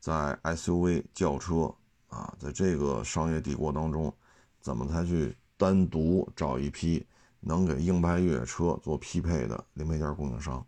[0.00, 1.72] 在 SUV 轿车
[2.16, 4.10] 啊，在这个商业帝国当中，
[4.58, 7.06] 怎么才去单独找一批
[7.40, 10.66] 能给硬派越野车做匹配的零配件供应商？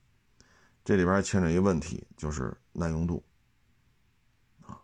[0.84, 3.24] 这里边牵扯一个问题，就是耐用度
[4.66, 4.78] 啊。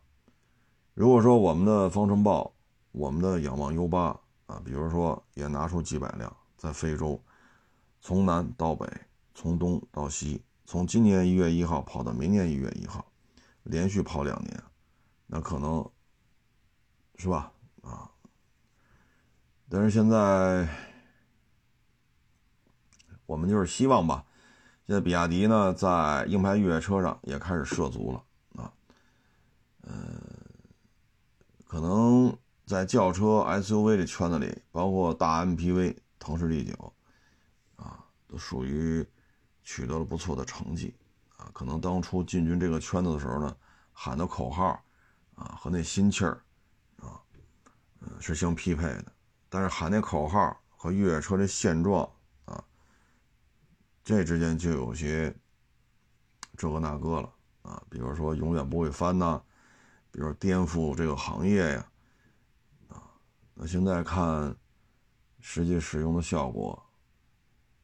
[0.94, 2.50] 如果说我们的方程豹、
[2.92, 7.20] 我们的仰望 U8 啊，比如说也拿出几百辆在非洲，
[8.00, 8.86] 从南到北，
[9.34, 10.42] 从东到西。
[10.64, 13.04] 从今年一月一号跑到明年一月一号，
[13.64, 14.62] 连续跑两年，
[15.26, 15.86] 那可能
[17.16, 17.52] 是吧？
[17.82, 18.10] 啊，
[19.68, 20.68] 但是现在
[23.26, 24.24] 我们就是希望吧。
[24.86, 28.72] 现在比亚迪呢，在硬派越野车上也开始涉足了啊。
[29.82, 29.92] 呃，
[31.66, 36.92] 可能在轿车 SUV 这圈子里，包括大 MPV 腾势 D 九
[37.76, 39.06] 啊，都属于。
[39.66, 40.94] 取得了不错的成绩，
[41.38, 43.56] 啊，可能当初进军这个圈子的时候呢，
[43.94, 44.78] 喊的口号，
[45.36, 46.42] 啊，和那心气儿，
[48.20, 49.12] 是相匹配的。
[49.48, 52.08] 但是喊那口号和越野车的现状，
[52.44, 52.62] 啊，
[54.02, 55.34] 这之间就有些
[56.56, 59.42] 这个那个了，啊，比如说永远不会翻呐，
[60.10, 61.86] 比如颠覆这个行业呀，
[62.88, 63.02] 啊，
[63.54, 64.54] 那现在看
[65.40, 66.82] 实际使用的效果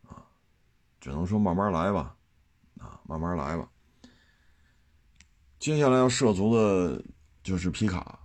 [0.08, 0.26] 啊。
[1.00, 2.16] 只能说慢慢来吧，
[2.78, 3.68] 啊，慢慢来吧。
[5.58, 7.04] 接下来要涉足的
[7.42, 8.18] 就是皮卡，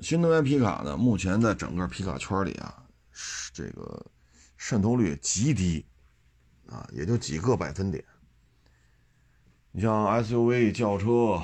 [0.00, 2.84] 新能源皮卡呢，目前在整个皮卡圈里啊，
[3.52, 4.06] 这个
[4.56, 5.84] 渗透率极低，
[6.68, 8.04] 啊，也就几个百分点。
[9.72, 11.42] 你像 SUV、轿车、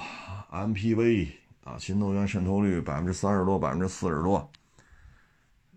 [0.51, 1.33] MPV
[1.65, 4.51] 啊，新能源渗透率百分之三十多、百分之四十多，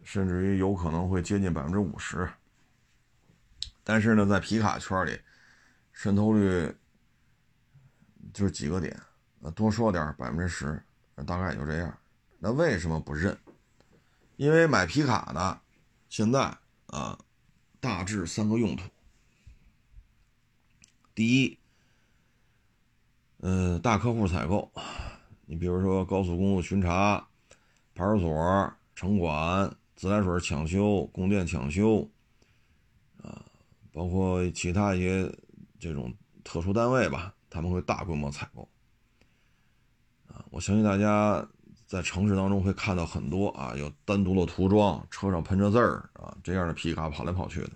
[0.03, 2.29] 甚至于有可能会接近百分之五十。
[3.83, 5.19] 但是呢，在皮卡圈里，
[5.93, 6.75] 渗透率
[8.33, 8.95] 就是几个点，
[9.41, 10.81] 呃多说点百分之十，
[11.25, 11.97] 大概也就这样。
[12.39, 13.37] 那为什么不认？
[14.35, 15.59] 因为买皮卡的
[16.09, 17.17] 现在啊，
[17.79, 18.83] 大致三个用途。
[21.15, 21.57] 第一，
[23.39, 24.71] 嗯，大客户采购，
[25.45, 27.27] 你比如说高速公路巡查、
[27.95, 32.07] 派出所、城管、自来水抢修、供电抢修。
[33.23, 33.43] 啊
[33.91, 35.35] 包括其他一些
[35.79, 38.69] 这种特殊单位吧，他们会大规模采购。
[40.27, 41.43] 啊，我相信大家
[41.87, 47.69] 在城市当中会看到很多啊，有单独的涂装，车上喷着字儿啊，这样的皮卡跑来跑去的。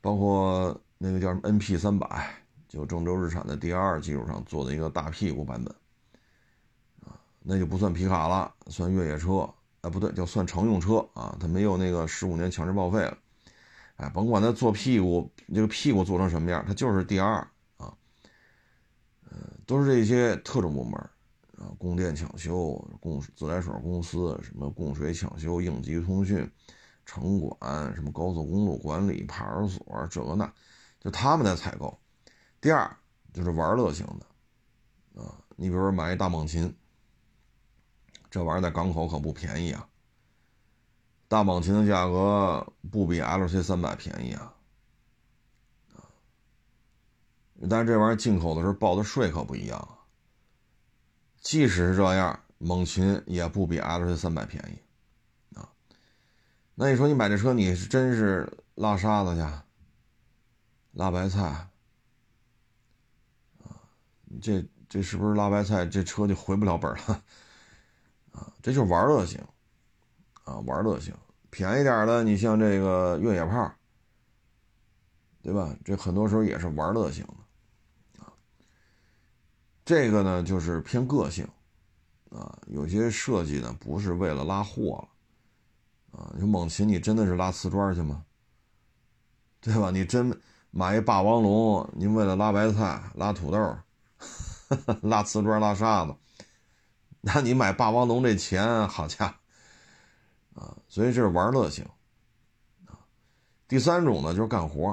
[0.00, 2.32] 包括那个叫什么 NP 三百，
[2.68, 5.74] 就郑州日产的 DR 基础上做的一个大屁股版本，
[7.04, 13.18] 啊，那就不算皮卡了，算越野车，啊，不对，叫算乘用车啊，它没有那个十五年强制报废了，
[13.96, 17.44] 哎，甭管它做屁股，这个屁股做成什么样，它就是 DR
[17.76, 17.92] 啊。
[19.66, 21.10] 都是这些特种部门
[21.62, 26.50] 啊，供电抢修、供自来水公司、什么供水抢修、应急通讯、
[27.06, 30.52] 城管、什么高速公路管理、派出所，这个那，
[30.98, 31.96] 就他们在采购。
[32.60, 32.96] 第二
[33.32, 36.76] 就是玩乐型的，啊，你比如说买一大猛禽，
[38.28, 39.88] 这玩意儿在港口可不便宜啊。
[41.28, 44.52] 大猛禽的价格不比 LC 三百便宜啊。
[47.70, 50.01] 但是这玩意儿进口的时候报的税可不一样啊。
[51.42, 55.68] 即使是这样，猛禽也不比 L C 三百便宜啊。
[56.76, 59.42] 那你说你买这车，你是真是拉沙子去，
[60.92, 61.68] 拉白菜啊？
[64.40, 65.84] 这这是不是拉白菜？
[65.84, 67.22] 这车就回不了本了
[68.30, 68.52] 啊？
[68.62, 69.38] 这就是玩乐型
[70.44, 71.12] 啊，玩乐型。
[71.50, 73.70] 便宜点的，你像这个越野炮，
[75.42, 75.76] 对吧？
[75.84, 77.26] 这很多时候也是玩乐型。
[79.84, 81.44] 这个呢，就是偏个性，
[82.30, 85.04] 啊，有些设计呢不是为了拉货
[86.12, 88.24] 了，啊，你猛禽，你真的是拉瓷砖去吗？
[89.60, 89.90] 对吧？
[89.90, 90.40] 你真
[90.70, 93.76] 买一霸王龙，您为了拉白菜、拉土豆、
[95.02, 96.14] 拉瓷砖、拉沙子，
[97.20, 99.36] 那你买霸王龙这钱，好家
[100.54, 101.84] 伙，啊，所以这是玩乐型，
[102.86, 102.94] 啊，
[103.66, 104.90] 第三种呢就是干活，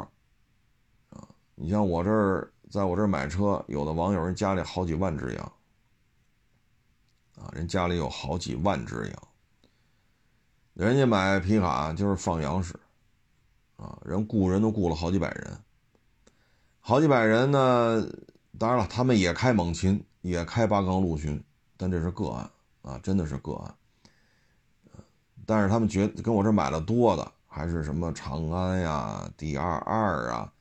[1.12, 2.52] 啊，你像我这儿。
[2.70, 5.52] 在我这儿买车，有的网友人家里好几万只羊，
[7.36, 9.28] 啊，人家里有好几万只羊，
[10.76, 12.80] 人家买皮卡就是放羊使，
[13.76, 15.58] 啊，人雇人都雇了好几百人，
[16.80, 18.08] 好几百人呢，
[18.60, 21.44] 当然了，他们也开猛禽，也开八缸陆巡，
[21.76, 22.48] 但这是个案
[22.84, 23.76] 啊，真的是个案，
[25.48, 30.54] 但是他们觉跟我这买的多的还是什么长安呀、D 二二啊。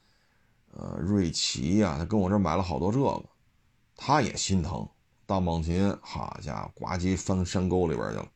[0.78, 3.24] 呃，瑞奇呀，他跟我这买了好多这个，
[3.96, 4.88] 他也心疼。
[5.26, 8.28] 大猛禽，好家伙，呱唧翻山沟里边去了，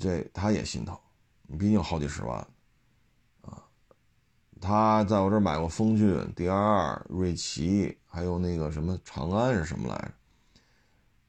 [0.00, 0.98] 这他也心疼。
[1.46, 2.36] 你毕竟好几十万
[3.42, 3.64] 啊。
[4.60, 9.96] 他在我这买过风骏、D 二、瑞奇，还有那个什么长安是什么来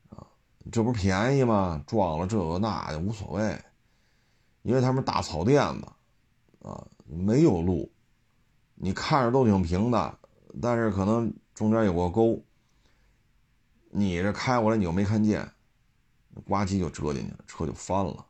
[0.10, 0.18] 着？
[0.18, 0.28] 啊，
[0.72, 1.82] 这不便宜吗？
[1.86, 3.64] 撞了这个那也无所谓，
[4.64, 5.88] 因为他们大草甸子
[6.68, 7.90] 啊，没有路。
[8.76, 10.20] 你看着都挺平的，
[10.62, 12.44] 但是可能中间有个沟，
[13.90, 15.50] 你这开过来你又没看见，
[16.46, 18.26] 呱唧就折进去了，车就翻了，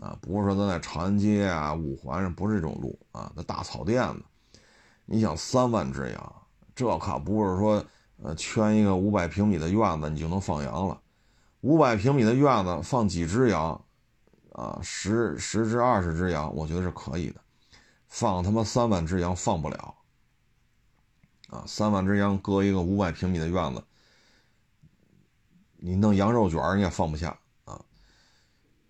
[0.00, 4.24] 啊，不是说咱在长安街啊、五环上，不是这种路啊，那大草甸子，
[5.06, 6.42] 你想三万只羊，
[6.74, 7.84] 这可不是说
[8.20, 11.00] 呃圈一个五百平米的院子你就能放羊了，
[11.60, 13.80] 五百平米的院子放几只羊，
[14.52, 17.40] 啊，十十只二十只羊，我觉得是可以的。
[18.08, 19.94] 放他妈三万只羊放不了，
[21.50, 23.84] 啊，三万只羊搁一个五百平米的院子，
[25.76, 27.84] 你弄羊肉卷你也放不下啊。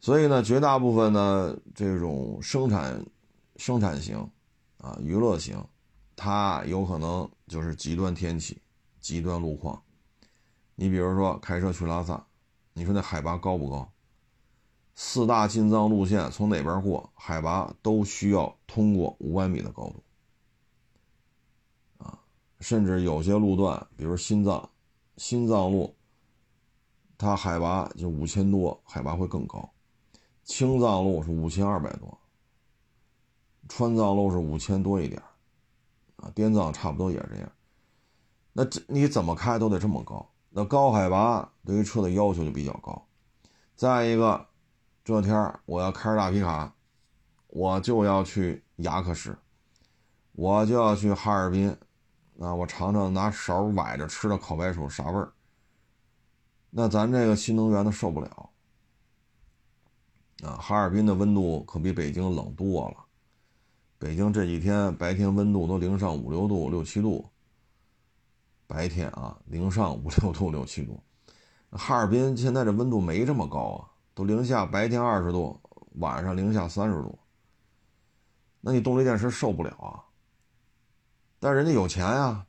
[0.01, 3.05] 所以呢，绝大部分呢这种生产
[3.57, 4.31] 生产型
[4.79, 5.63] 啊娱乐型，
[6.15, 8.63] 它有可能就是极端天气、
[9.01, 9.83] 极端路况。
[10.77, 12.25] 你比如说开车去拉萨，
[12.73, 13.93] 你说那海拔高不高？
[15.01, 20.03] 四大进藏路线从哪边过，海拔都需要通过五百米的高度，
[21.99, 22.19] 啊，
[22.59, 24.69] 甚至有些路段，比如新藏，
[25.17, 25.95] 新藏路，
[27.17, 29.71] 它海拔就五千多，海拔会更高；
[30.43, 32.19] 青藏路是五千二百多，
[33.69, 35.23] 川藏路是五千多一点，
[36.17, 37.53] 啊，滇藏差不多也是这样。
[38.53, 43.07] 那这你怎么开都得这么高，那高海拔对于车的要求就比较高。
[43.77, 44.49] 再一个。
[45.09, 46.71] 这天我要开着大皮卡，
[47.47, 49.35] 我就要去牙克石，
[50.33, 51.71] 我就要去哈尔滨，
[52.39, 55.33] 啊，我尝尝拿勺崴着吃的烤白薯啥味儿。
[56.69, 58.51] 那咱这个新能源的受不了，
[60.43, 62.97] 啊，哈尔滨的温度可比北京冷多了，
[63.99, 67.27] 北京这几天白天温度都零上五六度、六七度，
[68.67, 71.01] 白天啊零上五六度、六七度，
[71.71, 73.89] 哈尔滨现在这温度没这么高啊。
[74.19, 75.61] 都零下白天二十度，
[76.01, 77.17] 晚上零下三十度，
[78.61, 80.03] 那你动力电池受不了啊。
[81.39, 82.45] 但人家有钱呀，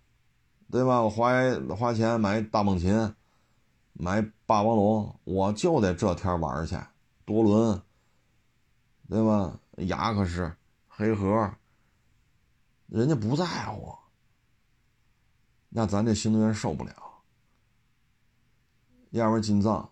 [0.71, 0.99] 对吧？
[1.03, 1.31] 我花
[1.77, 3.13] 花钱买大猛禽，
[3.93, 6.75] 买霸王龙，我就得这天玩去。
[7.23, 7.79] 多伦，
[9.07, 9.59] 对吧？
[9.77, 10.51] 雅克士、
[10.87, 11.53] 黑盒，
[12.87, 13.95] 人家不在乎，
[15.69, 16.91] 那咱这新能源受不了。
[19.11, 19.87] 要么进藏，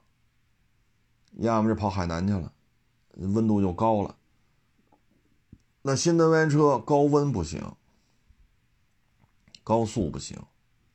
[1.40, 2.52] 要么就跑海南去了，
[3.14, 4.16] 温度就高了。
[5.84, 7.76] 那新能源车高温不行，
[9.64, 10.38] 高速不行，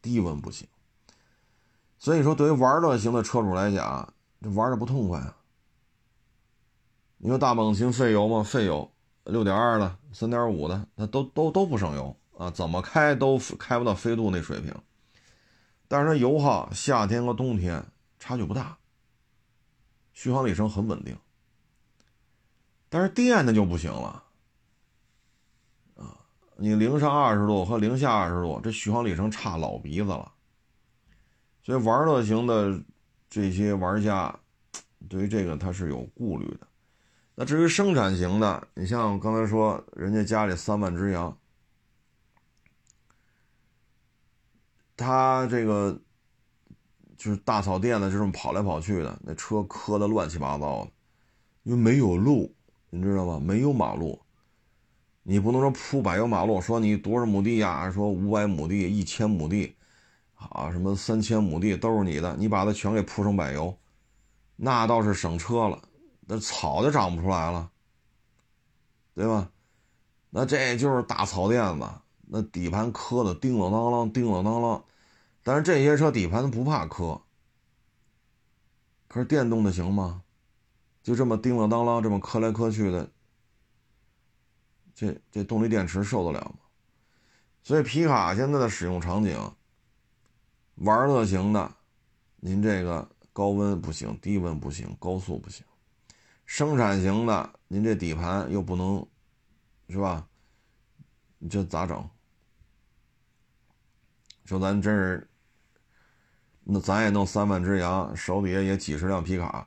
[0.01, 0.67] 低温不行。
[1.99, 5.37] 所以说，对于玩乐型的车主来讲，这玩的不痛快啊。
[7.19, 8.43] 你说大猛禽费油吗？
[8.43, 8.91] 费油，
[9.25, 14.75] 六点二的、三点五的，那都都都不省油啊，怎么开都开不到飞度那水平。
[15.87, 17.87] 但是它油耗，夏天和冬天。
[18.19, 18.79] 差距不大，
[20.23, 21.19] 续航里程很稳定，
[22.89, 24.23] 但是电的就不行了，
[25.97, 26.17] 啊，
[26.59, 30.31] 你零上二十度和零下二十度，这续航里程差老鼻子了，
[31.65, 32.81] 所以玩乐型的
[33.29, 34.39] 这些玩家，
[35.09, 36.69] 对于这个他是有顾虑的。
[37.35, 41.37] 那至于生产型的，你像刚才说，人家家里三万只羊，
[44.97, 46.01] 他这个。
[47.23, 50.91] 就是大草甸子就这么跑来跑去的，那车磕的乱七八糟的，
[51.63, 52.53] 因为没有路，
[52.91, 53.39] 你知道吗？
[53.39, 54.21] 没有马路，
[55.23, 57.89] 你不能说铺柏油马路，说你多少亩地呀？
[57.93, 59.77] 说五百亩地、一千亩地，
[60.35, 63.73] 啊，什么三千亩地都是你的，你把它全给铺成柏油，
[64.57, 65.81] 那倒是省车了，
[66.27, 67.71] 那草就长不出来了，
[69.15, 69.49] 对吧？
[70.29, 71.89] 那这就是大草甸子，
[72.27, 74.83] 那底盘磕的叮了当啷，叮了当啷。
[75.43, 77.21] 但是这些车底盘不怕磕，
[79.09, 80.23] 可是电动的行吗？
[81.03, 83.11] 就这么叮了当啷，这么磕来磕去的，
[84.95, 86.61] 这这动力电池受得了吗？
[87.65, 89.53] 所以皮卡现在的使用场景，
[90.77, 91.75] 玩乐型的，
[92.37, 95.65] 您这个高温不行，低温不行，高速不行；
[96.47, 99.05] 生产型的，您这底盘又不能，
[99.89, 100.29] 是吧？
[101.39, 102.09] 你这咋整？
[104.45, 105.29] 说咱真是。
[106.65, 109.67] 那咱也弄三万只羊，手底下也几十辆皮卡，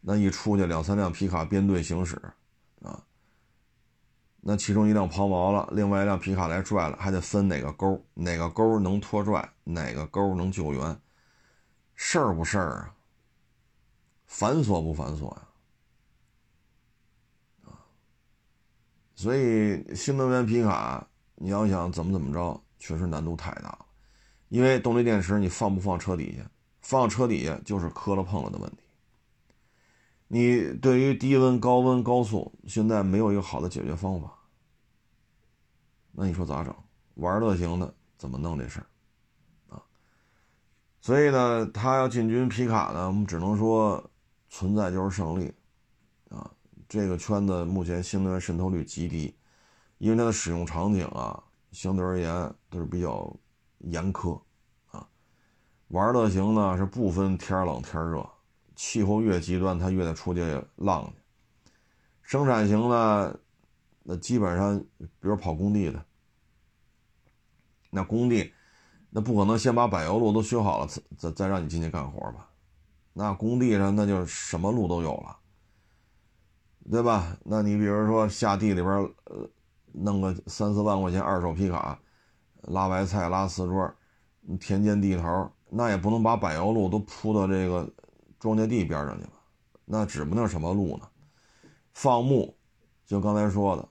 [0.00, 2.14] 那一出去两三辆皮卡编队行驶，
[2.80, 3.02] 啊，
[4.40, 11.00] 那其中一辆抛锚了，另外一辆皮卡来拽了，还得分哪个沟，哪个沟能拖拽，哪个沟能救援，
[11.96, 12.94] 事儿不事儿啊？
[14.26, 15.42] 繁琐不繁琐呀？
[17.64, 17.74] 啊，
[19.16, 23.86] 所以新能源皮卡你要想怎么怎么着，确实难度太大了。
[24.48, 26.50] 因为动力电池你放不放车底下？
[26.80, 28.78] 放车底下就是磕了碰了的问题。
[30.26, 34.32] 你对于低温、高温、高速，现在没有一个好的解决方法。
[36.12, 36.74] 那你说咋整？
[37.16, 38.86] 玩乐型的怎么弄这事儿？
[39.74, 39.82] 啊，
[41.02, 44.10] 所以呢，他要进军皮卡呢，我们只能说
[44.48, 45.52] 存在就是胜利。
[46.30, 46.50] 啊，
[46.88, 49.36] 这个圈子目前新能源渗透率极低，
[49.98, 51.42] 因为它的使用场景啊，
[51.72, 53.30] 相对而言都是比较。
[53.78, 54.40] 严苛，
[54.90, 55.08] 啊，
[55.88, 58.28] 玩乐型呢是不分天冷天热，
[58.74, 60.40] 气候越极端，它越得出去
[60.76, 61.22] 浪去。
[62.22, 63.38] 生产型呢，
[64.02, 66.04] 那基本上，比如跑工地的，
[67.90, 68.52] 那工地，
[69.10, 72.50] 那不可能先把柏油路都修好了，再再再让你进去干活吧？
[73.12, 75.38] 那工地上那就什么路都有了，
[76.90, 77.38] 对吧？
[77.44, 78.88] 那你比如说下地里边，
[79.24, 79.48] 呃，
[79.92, 81.98] 弄个三四万块钱二手皮卡。
[82.68, 83.94] 拉白菜、拉瓷砖，
[84.60, 87.90] 田间地头，那也不能把柏油路都铺到这个
[88.38, 89.32] 庄稼地边上去了，
[89.84, 91.08] 那指不定什么路呢？
[91.94, 92.56] 放牧，
[93.06, 93.88] 就刚才说的，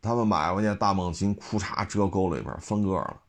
[0.00, 3.20] 他们买回去大猛禽，库嚓遮沟里边分个了，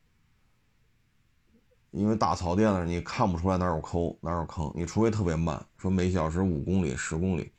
[1.90, 7.52] 因为大草甸子你看不出来哪有沟哪有坑，你除非特别慢，说每小时五公里、十公里，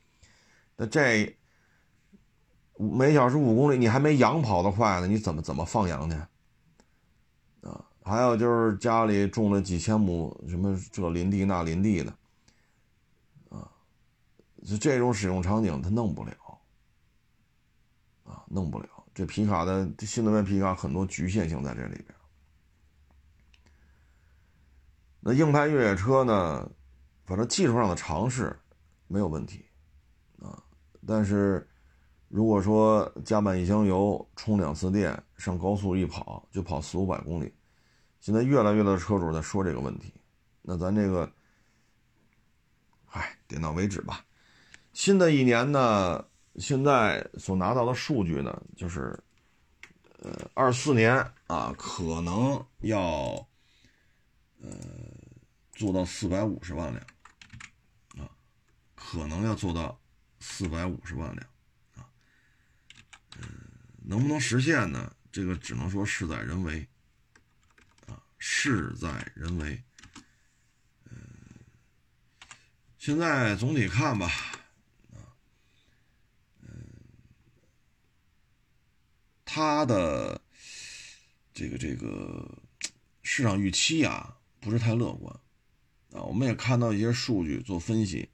[0.76, 1.36] 那这
[2.76, 6.16] 每小时五公里，你还没羊跑得快呢，你怎么怎么放羊去？
[8.02, 12.10] 还有就是家里种了几千亩什么这林地那林地的，
[13.50, 13.70] 啊，
[14.64, 16.32] 就这种使用场景他弄不了，
[18.24, 18.88] 啊，弄不了。
[19.12, 22.06] 这皮卡的新能源皮卡很多局限性在这里边。
[25.20, 26.70] 那硬派越野车呢，
[27.26, 28.58] 反正技术上的尝试
[29.08, 29.66] 没有问题，
[30.40, 30.62] 啊，
[31.06, 31.68] 但是
[32.28, 37.52] 如果说加满一箱油，充两次电，上高速一跑就跑四五百公里。
[38.20, 40.12] 现在越来越多的车主在说这个问题，
[40.60, 41.32] 那咱这个，
[43.06, 44.24] 哎，点到为止吧。
[44.92, 46.22] 新的一年呢，
[46.56, 49.18] 现在所拿到的数据呢，就是，
[50.18, 51.16] 呃，二四年
[51.46, 53.00] 啊，可能要
[54.60, 54.68] 呃，
[55.72, 57.06] 做到四百五十万辆，
[58.26, 58.30] 啊，
[58.94, 59.98] 可能要做到
[60.40, 61.46] 四百五十万辆，
[61.96, 62.04] 啊，
[63.38, 63.48] 嗯，
[64.04, 65.10] 能不能实现呢？
[65.32, 66.86] 这个只能说事在人为，
[68.40, 69.80] 事在人为。
[71.04, 71.16] 嗯，
[72.98, 74.26] 现在总体看吧，
[75.12, 75.36] 啊，
[76.62, 76.68] 嗯，
[79.44, 80.40] 它的
[81.52, 82.62] 这个这个
[83.22, 85.32] 市场预期啊，不是太乐观，
[86.12, 88.30] 啊，我们也看到一些数据做分析，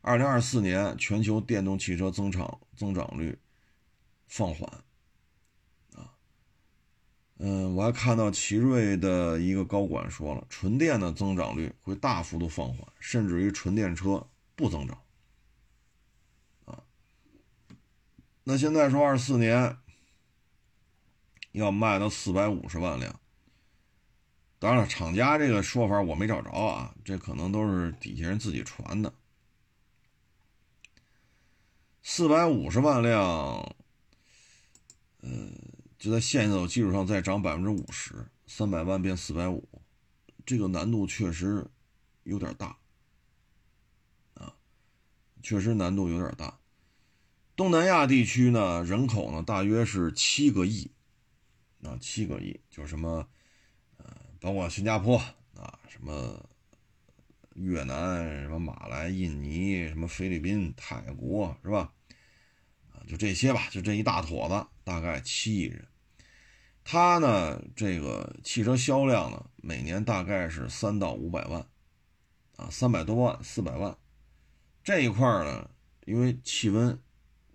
[0.00, 3.38] 二零二四年全球电动汽车增长增长率
[4.26, 4.84] 放缓。
[7.40, 14.26] 嗯，我还看到奇瑞的一个高管说了，纯电的增长率会大幅度放缓，甚至于纯电车
[14.56, 15.00] 不增长。
[16.64, 16.82] 啊，
[18.42, 19.76] 那现在说二四年
[21.52, 23.20] 要卖到四百五十万辆，
[24.58, 29.14] 当然了，厂家这个说法我没找着啊，这可能都是底下人自己传的。
[32.02, 33.76] 四百五十万辆，
[35.20, 35.67] 嗯。
[35.98, 39.68] 就在现有基础上再涨百分之五十，三百万变四百五，
[40.46, 41.66] 这个难度确实
[42.22, 42.78] 有点大
[44.34, 44.54] 啊，
[45.42, 46.56] 确实难度有点大。
[47.56, 50.88] 东南亚地区呢，人口呢大约是七个亿
[51.82, 53.28] 啊，七个亿，就是什么
[53.96, 55.18] 呃，包括新加坡
[55.56, 56.48] 啊，什么
[57.54, 61.92] 越南、什么马来、印尼、什么菲律宾、泰国，是吧？
[63.08, 65.88] 就这些吧，就这一大坨子，大概七亿人。
[66.84, 71.66] 它呢，这个汽车销量呢，每年大概是三到五百万，
[72.56, 73.96] 啊，三百多万、四百万。
[74.84, 75.70] 这一块呢，
[76.04, 76.98] 因为气温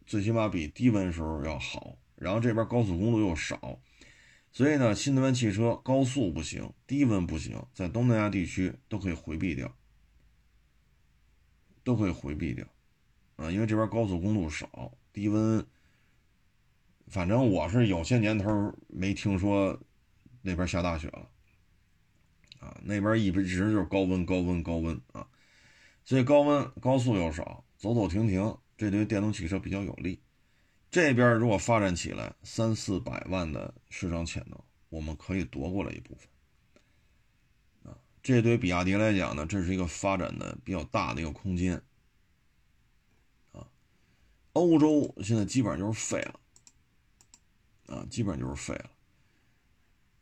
[0.07, 3.79] 最起码比低温时候要好，然后这边高速公路又少，
[4.51, 9.75] 所以呢，新能源汽车高速不行，低温不行，在东南亚地区都可以回避掉，
[11.83, 12.65] 都可以回避掉，
[13.35, 14.97] 啊，因为这边高速公路少。
[15.14, 15.64] 低温，
[17.07, 19.80] 反正我是有些年头没听说
[20.41, 21.30] 那边下大雪了，
[22.59, 25.28] 啊，那边一直就是高温、高温、高温啊，
[26.03, 30.20] 所以高温高速又少，走走停停，这对电动汽车比较有利。
[30.89, 34.59] 这边如果发展起来，三四百万的市场潜能，
[34.89, 41.80] 我们可以夺过来一部分，啊，这对比亚迪来讲呢，这是一个发展的比较大的一个空间。
[44.53, 46.39] 欧洲现在基本上就是废了，
[47.87, 48.89] 啊，基本上就是废了。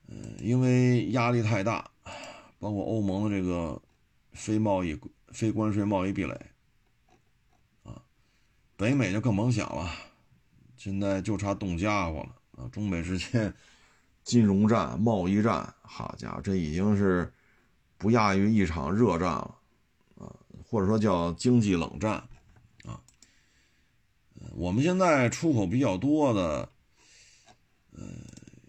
[0.08, 1.90] 嗯，因为压力太大，
[2.60, 3.82] 包括欧盟的这个
[4.34, 6.34] 非贸易、非关税贸易壁垒，
[7.84, 8.02] 啊，
[8.76, 9.90] 北美就更甭想了，
[10.76, 12.70] 现在就差动家伙了啊！
[12.70, 13.54] 中美之间
[14.24, 17.32] 金融战、贸易战，好家伙，这已经是
[17.98, 19.58] 不亚于一场热战了，
[20.20, 22.28] 啊，或者说叫经济冷战。
[24.54, 26.70] 我们现在出口比较多的，
[27.94, 28.04] 呃，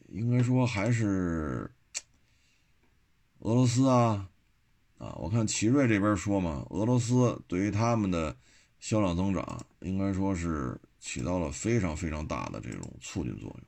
[0.09, 1.70] 应该说还是
[3.41, 4.29] 俄罗斯啊，
[4.99, 8.37] 啊，我看奇瑞这边说嘛，俄罗斯对于他们的
[8.79, 13.61] 销量增长，应该说是起到了非常非常大的这种促进作用。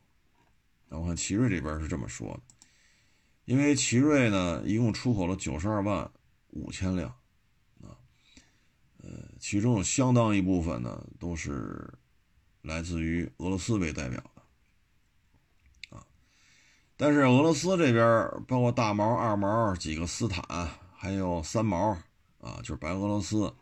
[0.88, 2.40] 那我看奇瑞这边是这么说的，
[3.46, 6.08] 因为奇瑞呢，一共出口了九十二万
[6.50, 7.12] 五千辆，
[9.04, 11.92] 呃，其中有相当一部分呢都是。
[12.66, 16.06] 来自于俄罗斯为代表的，啊，
[16.96, 20.42] 但是俄罗斯这边包括大毛、二毛几个斯坦，
[20.96, 21.90] 还有三毛，
[22.40, 23.54] 啊，就是白俄罗斯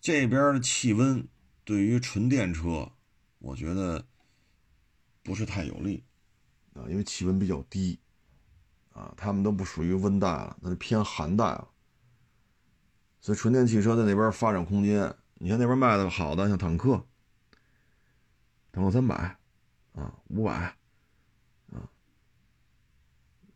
[0.00, 1.26] 这边的气温
[1.64, 2.92] 对于纯电车，
[3.40, 4.06] 我觉得
[5.24, 6.04] 不是太有利，
[6.74, 7.98] 啊，因为气温比较低，
[8.92, 11.68] 啊，他们都不属于温带了，那是偏寒带了，
[13.26, 17.04] 所以纯电汽车在那边发展空间，你看那边卖的好的像坦克。
[18.70, 19.16] 坦克三百，
[19.96, 20.52] 啊，五百，
[21.72, 21.90] 啊，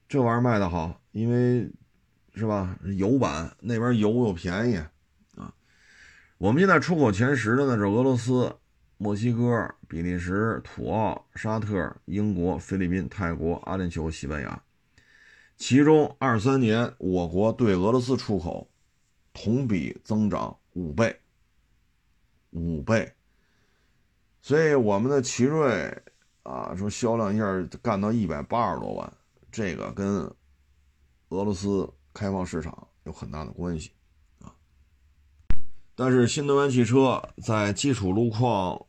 [0.09, 1.71] 这玩意儿卖的好，因为
[2.35, 2.77] 是吧？
[2.97, 4.77] 油版那边油又便宜，
[5.37, 5.55] 啊，
[6.39, 8.53] 我们现在出口前十的呢是俄罗斯、
[8.97, 14.61] 墨西哥、比利时、土澳、沙特、英国、菲律宾、泰国、阿联酋、西班牙，
[15.57, 18.69] 其中二三年我国对俄罗斯出口
[19.33, 21.19] 同比增长五倍，
[22.51, 23.13] 五倍。
[24.43, 26.03] 所以我们的奇瑞
[26.43, 27.45] 啊，说销量一下
[27.83, 29.13] 干到一百八十多万，
[29.53, 30.23] 这个跟
[31.29, 33.93] 俄罗斯开放市场有很大的关系
[34.41, 34.55] 啊。
[35.95, 38.87] 但是新能源汽车在基础路况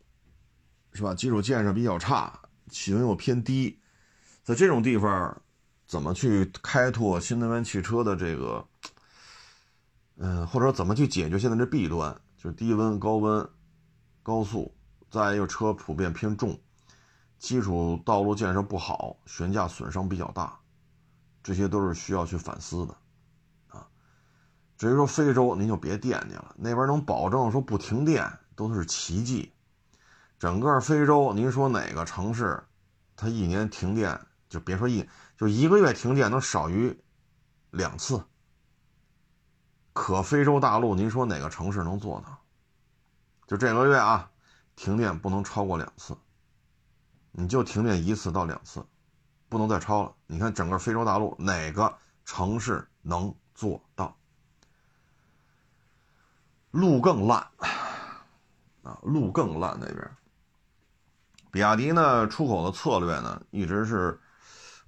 [0.94, 3.78] 是吧，基础建设比较差，气温又偏低，
[4.44, 5.42] 在这种地方
[5.86, 8.66] 怎么去开拓新能源汽车的这个，
[10.24, 13.50] 嗯，或者说怎么去解决现在这弊端，就是低温、高温、
[14.22, 14.72] 高速，
[15.10, 16.56] 再一个车普遍偏重，
[17.40, 20.60] 基础道路建设不好，悬架损伤比较大，
[21.42, 22.96] 这些都是需要去反思的，
[23.70, 23.88] 啊，
[24.78, 29.52] 至于说非洲，您就别惦记了，那边能保证说不停电都是奇迹，
[30.38, 32.64] 整个非洲，您说哪个城市，
[33.16, 35.04] 它一年停电就别说一。
[35.36, 36.96] 就一个月停电能少于
[37.72, 38.24] 两次，
[39.94, 42.38] 可非洲大陆，您说哪个城市能做到？
[43.48, 44.32] 就这个月啊，
[44.76, 46.18] 停电不能超过两次，
[47.32, 48.86] 你就停电一次到两次，
[49.50, 50.14] 不能再超了。
[50.28, 54.16] 你看整个非洲大陆哪个城市能做到？
[56.72, 57.48] 路更烂
[58.84, 60.10] 啊，路更烂那边。
[61.52, 64.20] 比亚迪呢，出口的策略呢，一直是。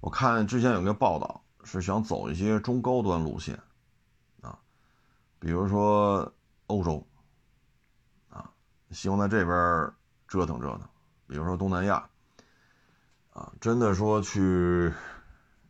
[0.00, 3.58] 我看之前有个报道，是想走一些中高端路线，
[5.44, 6.32] 比如说
[6.68, 7.06] 欧洲，
[8.30, 8.50] 啊，
[8.92, 9.92] 希望在这边
[10.26, 10.88] 折腾折腾，
[11.26, 12.08] 比如说东南亚，
[13.28, 14.90] 啊，真的说去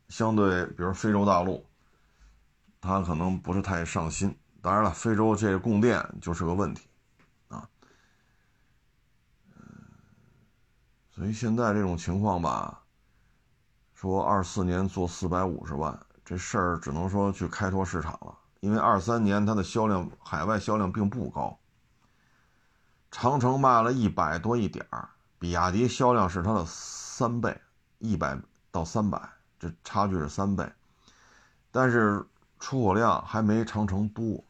[0.09, 1.67] 相对，比如非洲大陆，
[2.81, 4.33] 他可能不是太上心。
[4.63, 6.89] 当然了，非洲这个供电就是个问题，
[7.49, 7.69] 啊，
[11.11, 12.81] 所以现在这种情况吧。
[13.93, 21.59] 说二四年做四百五十万，这事儿只能说去开拓市场了，因为二三年它的销量海外销量并不高。
[23.11, 27.61] 长城卖了一百多一点儿，比亚迪销量是它的三倍，
[27.99, 28.39] 一百
[28.71, 29.21] 到三百，
[29.61, 30.67] 这差距是三倍，
[31.71, 32.25] 但是
[32.59, 34.43] 出口量还没长城多。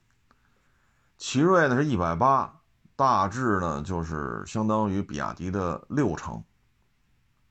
[1.19, 2.55] 奇瑞呢是一百八，
[2.95, 6.41] 大致呢就是相当于比亚迪的六成。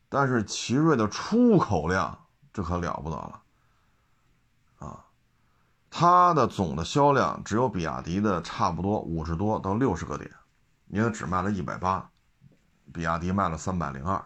[0.08, 2.18] 但是奇瑞的出口量
[2.54, 3.43] 这可了不得了，
[5.96, 10.28] 它的总的销量只有比亚迪的差不多五十多到六十个点，
[10.88, 12.10] 因为只卖了一百八，
[12.92, 14.26] 比亚迪卖了三百零二，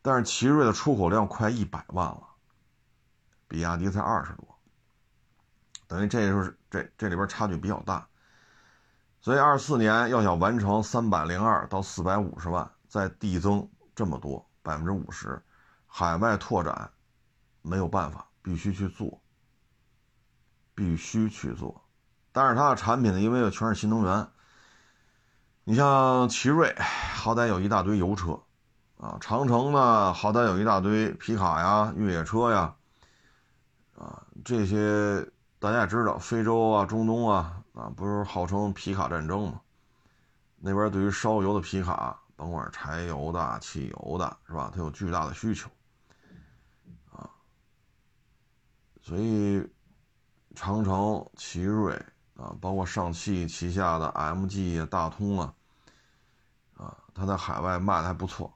[0.00, 2.22] 但是奇瑞的出口量快一百万了，
[3.48, 4.46] 比亚迪才二十多，
[5.88, 8.06] 等于这就是这这里边差距比较大，
[9.20, 14.46] 所以二四年要想完成三百零二到四百五十万，再递增这么多。
[14.62, 15.42] 百分之五十，
[15.88, 16.92] 海外拓展
[17.60, 19.19] 没有办法，必须去做，
[20.74, 21.82] 必须去做。
[22.32, 24.28] 但是它的产品呢，因为全是新能源，
[25.64, 26.74] 你像奇瑞，
[27.14, 28.40] 好歹有一大堆油车
[28.98, 32.74] 啊；长城呢，好歹有一大堆皮卡呀、越野车呀，
[33.96, 35.26] 啊，这些
[35.58, 39.60] 大家也知道，非洲啊、中东啊，啊，不是号称皮卡战争吗？
[40.58, 42.20] 那边对于烧油的皮卡。
[42.40, 44.72] 甭管柴油的、汽油的，是吧？
[44.74, 45.68] 它有巨大的需求，
[47.12, 47.28] 啊，
[49.02, 49.62] 所以
[50.60, 51.94] 长城、奇瑞
[52.36, 55.54] 啊，包括上汽旗下的 MG 啊大通啊，
[56.76, 58.52] 啊，它在海外卖的还不错，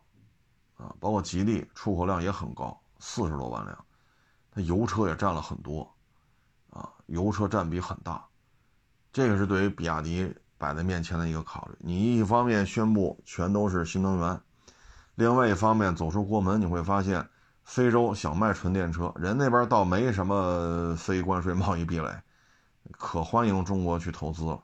[0.76, 3.84] 啊，包括吉利出口量也很高，四十多万辆，
[4.50, 5.90] 它油车也占了很多，
[6.68, 8.22] 啊，油车占比很大，
[9.10, 10.36] 这个是对于比亚迪。
[10.56, 14.40] 摆在面前的一个考虑，你一方面宣布全都是新能源，
[15.14, 17.28] 另外一方面走出国门，你会发现
[17.64, 22.22] 非洲想卖纯电车，人那边倒没什么非关税贸易壁垒，
[22.92, 24.62] 可欢迎中国去投资了，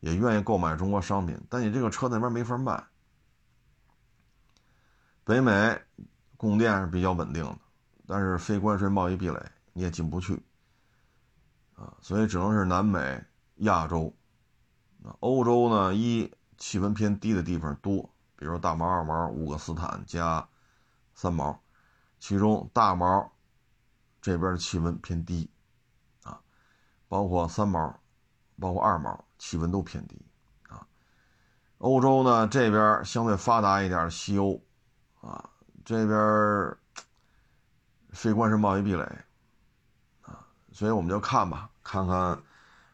[0.00, 2.82] 也愿意购买中国商品，但你这个车那边没法卖。
[5.22, 5.80] 北美
[6.36, 7.58] 供电是比较稳定的，
[8.06, 9.38] 但是非关税贸易壁垒
[9.72, 10.42] 你也进不去，
[11.74, 13.22] 啊，所以只能是南美、
[13.56, 14.14] 亚洲。
[15.20, 20.48] 欧洲呢，一气温偏低的地方多，比如大毛、二毛、乌克斯坦加
[21.14, 21.58] 三毛，
[22.24, 23.30] 其中大毛
[24.22, 25.50] 这边的气温偏低，
[26.22, 26.40] 啊，
[27.06, 28.00] 包括三毛，
[28.58, 30.24] 包括二毛，气温都偏低，
[30.70, 30.86] 啊，
[31.76, 34.58] 欧洲呢这边相对发达一点西欧，
[35.20, 35.50] 啊，
[35.84, 36.74] 这边
[38.12, 39.02] 非关税贸易壁垒，
[40.22, 42.42] 啊，所以我们就看吧，看看。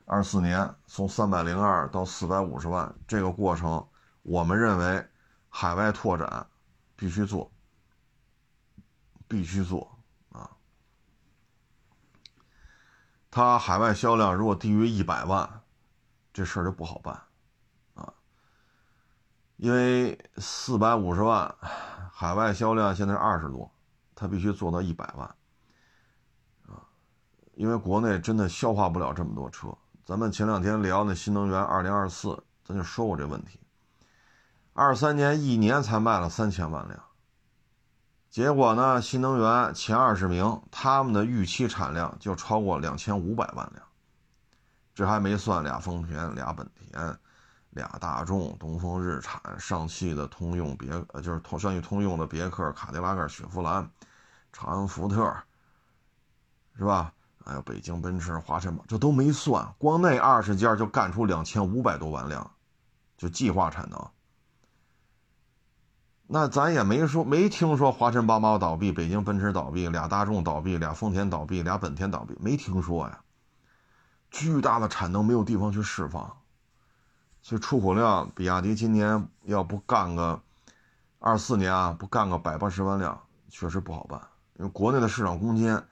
[0.07, 3.87] 二四年从三百零二到四百五十万这个过程，
[4.23, 5.07] 我们认为
[5.49, 6.49] 海外拓展
[6.97, 7.49] 必须做，
[9.31, 9.97] 必须做
[10.33, 10.51] 啊！
[13.31, 15.63] 它海外销量如果低于一百万，
[16.33, 17.23] 这事儿就不好办
[17.95, 18.13] 啊！
[19.57, 21.55] 因为四百五十万
[22.13, 23.71] 海外销量现在是二十多，
[24.17, 25.29] 它必须做到一百万
[26.67, 26.83] 啊！
[27.55, 29.73] 因为国内真的消化不了这么多车。
[30.05, 33.61] 咱们前两天聊那新能源二零二四，咱就说过这问题。
[34.73, 37.01] 二三年一年才卖了三千万辆，
[38.31, 43.85] 结果呢，新能源前二十名，他们的预期产量就超过两千五百万辆，
[44.95, 47.19] 这还没算俩丰田、俩本田、
[47.71, 53.91] 俩大众、东风日产、上汽的通用别呃，就是通上汽通用的别克、卡迪拉克、雪佛兰、
[54.53, 55.35] 长安福特，
[56.79, 57.13] 是吧？
[57.45, 62.49] 还有北京奔驰、华晨宝，这都没算，光那二十家就干出两千五百多万辆，
[63.19, 64.11] 就计划产能。
[66.33, 73.21] 那咱也没说，没听说华晨宝马倒闭，北京奔驰倒闭，俩大众倒闭，俩丰田倒闭，俩本田倒闭，没听说呀。
[74.31, 76.37] 巨大的产能没有地方去释放，
[77.43, 80.41] 所以出口量，比亚迪今年要不干个
[81.19, 84.21] 二四年啊，不干个百八十万辆，确实不好办，
[84.55, 85.83] 因为国内的市场空间。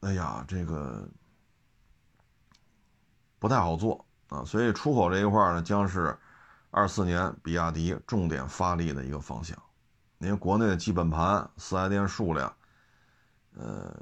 [0.00, 1.08] 哎呀，这个
[3.38, 6.18] 不太好做啊，所以出口这一块呢，将是
[6.74, 9.56] 二四年比亚迪重点发力的一个方向。
[10.18, 12.52] 因为国内的基本盘、四 S 店数量、
[13.56, 13.94] 呃，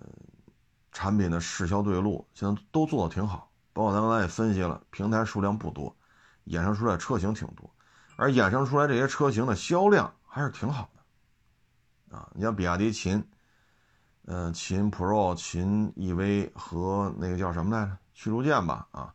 [0.91, 3.51] 产品的市销对路，现在都做的挺好。
[3.73, 5.95] 包括咱刚才也分析了，平台数量不多，
[6.47, 7.71] 衍生出来车型挺多，
[8.17, 12.31] 而衍生出来这些车型的销量还是挺好的啊。
[12.35, 13.23] 你像比亚迪秦。
[14.27, 17.99] 嗯，秦 Pro、秦 EV 和那个叫什么来着？
[18.15, 19.13] 驱逐舰吧，啊，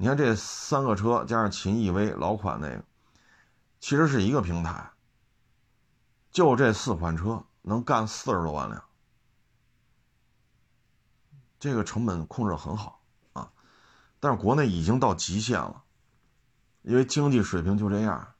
[0.00, 2.84] 你看这三个车加上秦 EV 老款那个，
[3.80, 4.92] 其实是一个平台，
[6.30, 8.84] 就这四款车能干四十多万辆，
[11.58, 13.50] 这个成本控制很好啊。
[14.20, 15.82] 但是国内已经到极限了，
[16.82, 18.34] 因为经济水平就这样，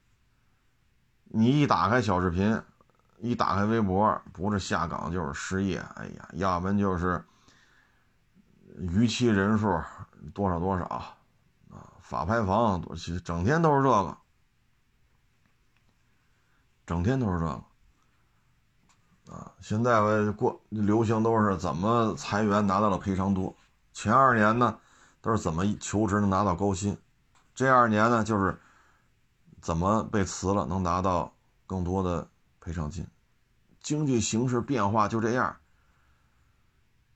[1.25, 2.63] 你一打开小视频。
[3.21, 7.21] 一打开微博，不是下岗就是失业，哎呀，要不然就是
[8.77, 9.67] 逾期人数
[10.33, 11.18] 多少多少，
[12.09, 12.83] 法拍房，
[13.23, 14.17] 整天都是这个，
[16.87, 17.63] 整天都是这个
[19.31, 19.53] 啊。
[19.61, 23.55] 现在过流行都是怎么裁员拿到了赔偿多，
[23.93, 24.79] 前二年呢
[25.21, 26.97] 都是怎么求职能拿到高薪，
[27.55, 28.59] 这二年呢就是
[29.61, 31.31] 怎么被辞了能拿到
[31.67, 32.27] 更多的。
[32.61, 33.07] 赔偿金，
[33.81, 35.57] 经济形势变化就这样，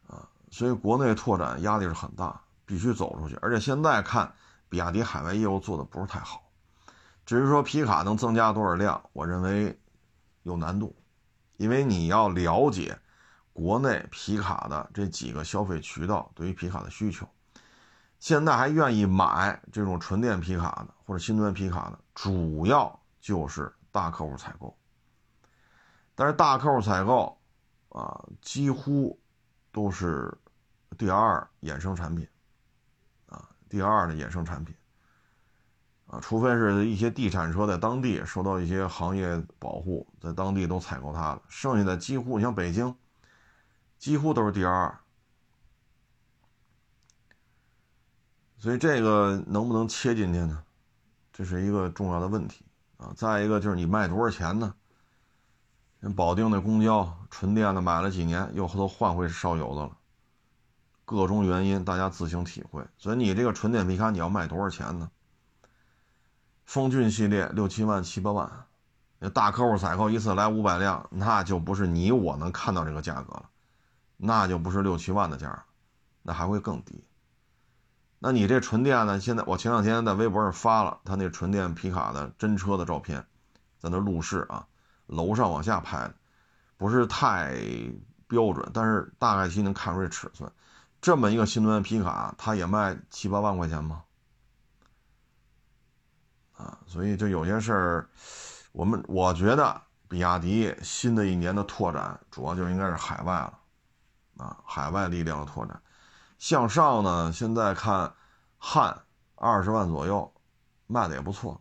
[0.07, 3.37] 啊，所以国内拓展压力是很大，必须走出去。
[3.43, 4.35] 而且现在看，
[4.73, 6.51] 比亚迪海外业务做的不是太好，
[7.27, 9.79] 至于说皮卡能增加多少辆，我认为
[10.45, 10.97] 有难度，
[11.59, 12.99] 因为你要了解
[13.53, 17.29] 国内皮卡的这几个消费渠道对于皮卡的需求，
[18.19, 24.75] 现在还愿意买这种纯电皮卡的或者新能源皮卡的，主要就是大客户采购。
[26.15, 27.39] 但是大客户采购，
[27.91, 29.21] 啊，几乎
[29.71, 30.33] 都是
[30.97, 32.27] D 二衍生产品，
[33.73, 34.77] 第二的衍生产品，
[36.07, 42.95] 啊，除非是一些地产车在当地受到一些行业保护，在当地都采购它了，剩下的几乎你像北京，
[43.99, 44.95] 几乎都是第二
[48.59, 50.63] 所以这个能不能切进去呢？
[51.33, 52.67] 这是一个重要的问题
[52.99, 53.11] 啊。
[53.17, 54.75] 再一个就是你卖多少钱呢？
[56.01, 59.97] 人保定的公交纯电的买了几年，又都换回烧油的了。
[61.05, 62.85] 各种原因，大家自行体会。
[62.97, 65.11] 所以你这个纯电皮卡你要卖多少钱呢？
[66.65, 68.67] 风骏系列六七万、七八万，
[69.19, 73.51] 那大客户采购一次来五百辆，那就不是你我能看到这个价格了，
[74.17, 75.65] 那就不是六七万的价，
[76.23, 77.05] 那还会更低。
[78.19, 79.19] 那你这纯电呢？
[79.21, 83.27] 现在我前两天在微博上发了他那纯电皮卡的真车的照片，
[83.79, 84.67] 在那路试啊。
[85.07, 86.15] 楼上往下拍的，
[86.79, 87.55] 不是太
[88.29, 90.51] 标准，但是大概其能看出这尺寸。
[91.03, 94.05] 这么一个新能源皮卡，它也卖七八万块钱吗？
[96.53, 98.09] 啊，所以就有些事儿，
[98.71, 103.59] 我们我觉得比亚迪新的一年的拓展，主要就应该是海外了，
[104.37, 105.83] 啊，海外力量的拓展。
[106.39, 108.15] 向上呢，现在看
[108.57, 108.97] 汉
[109.35, 110.33] 二十万左右，
[110.87, 111.61] 卖的也不错，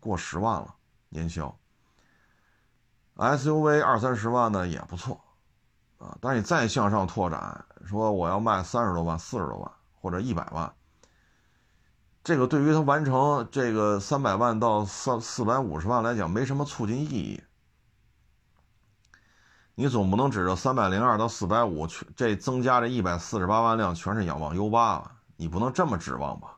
[0.00, 0.74] 过十万了
[1.08, 1.58] 年销。
[3.14, 5.18] SUV 二三十万呢也不错，
[5.96, 10.74] 啊，但是你再向上拓展，说我要卖三十多万、四十多万或者一百万，
[12.24, 17.42] 这个对于他完成这个三百万到三四百五十万来讲没什么促进意义。
[19.74, 25.16] 你总不能指着三百零二到四百五全这增加这一百四十八万辆全是仰望 U 八吧？
[25.36, 26.56] 你不能这么指望吧？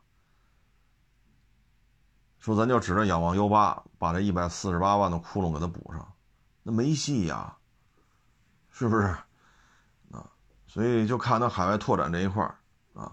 [2.39, 6.13] 说咱就指着仰望 U 八把这一百四十八万的窟窿给它补上。
[6.63, 7.57] 那没戏呀，
[8.71, 9.17] 是不是？
[10.79, 12.55] 所以就看他海外拓展这一块儿
[12.95, 13.13] 啊，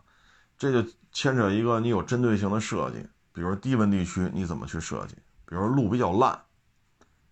[0.56, 3.04] 这就牵扯一个你有针对性的设计，
[3.34, 5.16] 比如低温地区你怎么去设计？
[5.48, 6.40] 比如路比较烂，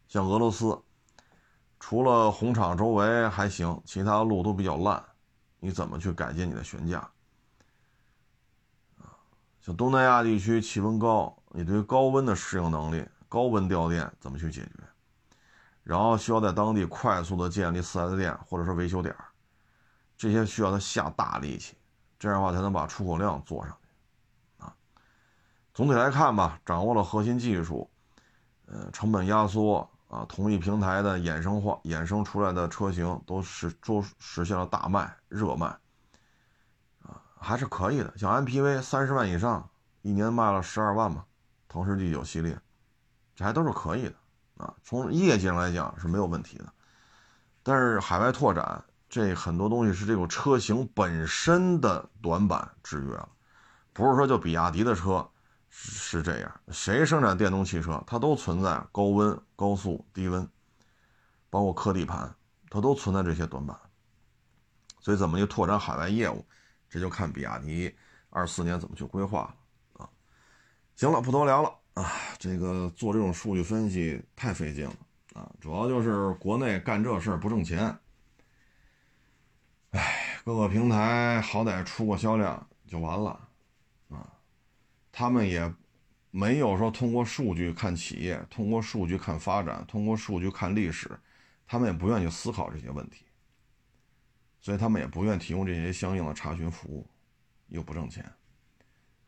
[0.08, 0.76] 像俄罗斯，
[1.80, 5.04] 除了红场周围还行，其他路都比较烂，
[5.60, 6.98] 你怎么去改进你的悬架？
[8.98, 9.14] 啊，
[9.62, 14.84] 像东南亚地区气温高，你对高温的适应能力、高温掉电怎么去解决？
[15.84, 19.26] 然后需要在当地快速的建立 4S 店或者是维修点儿
[20.18, 21.76] 这些需要他下大力气，
[22.18, 24.64] 这样的话才能把出口量做上去。
[24.64, 24.76] 啊，
[25.74, 27.90] 总体来看吧，掌握了核心技术，
[28.66, 35.68] 呃，成本压缩啊，同一平台的衍生化衍生出来的车型都是都实现了大卖热卖，
[37.02, 38.14] 啊，还是可以的。
[38.18, 39.70] 像 MPV 三十万以上，
[40.02, 41.26] 一年卖了十二万嘛，
[41.68, 42.58] 腾势 D9 系列，
[43.36, 44.16] 这还都是可以的。
[44.58, 46.72] 啊，从业绩上来讲是没有问题的，
[47.64, 53.30] 但是海外拓展这很多东西是这种车型本身的短板制约了，
[53.94, 55.30] 不是说就比亚迪的车
[55.70, 60.50] 是这样，谁生产电动汽车，它都存在高温、高速、低温，
[61.52, 62.34] 包括磕地盘，
[62.72, 63.80] 它都存在这些短板，
[65.00, 66.44] 所以怎么去拓展海外业务，
[66.90, 67.96] 这就看比亚迪
[68.32, 70.10] 二四年怎么去规划了啊。
[70.96, 71.72] 行了，不多聊了。
[71.94, 74.96] 啊，这个做这种数据分析太费劲了
[75.36, 75.48] 啊！
[75.62, 77.96] 主要就是国内干这事儿不挣钱。
[79.94, 83.50] 哎，各个平台好歹出过销量就完了
[84.10, 84.32] 啊，
[85.12, 85.74] 他们也
[86.30, 91.10] 没有说通过数据看企业，通过数据看发展，通过数据看历史，
[91.66, 93.26] 他们也不愿意去思考这些问题，
[94.62, 97.08] 所以他们也不愿提供这些相应的查询服务，
[97.70, 98.24] 又不挣钱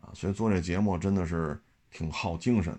[0.01, 0.11] 啊！
[0.13, 1.59] 所以做这节目真的是。
[1.91, 2.73] 挺耗精神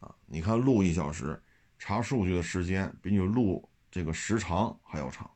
[0.00, 1.40] 的，啊，你看录一小时，
[1.78, 5.30] 查数据的时间比你录这个时长还要长，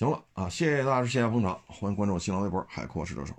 [0.00, 3.34] 行了啊，谢谢大家，谢谢捧场，欢迎关注新浪微博海阔试车手。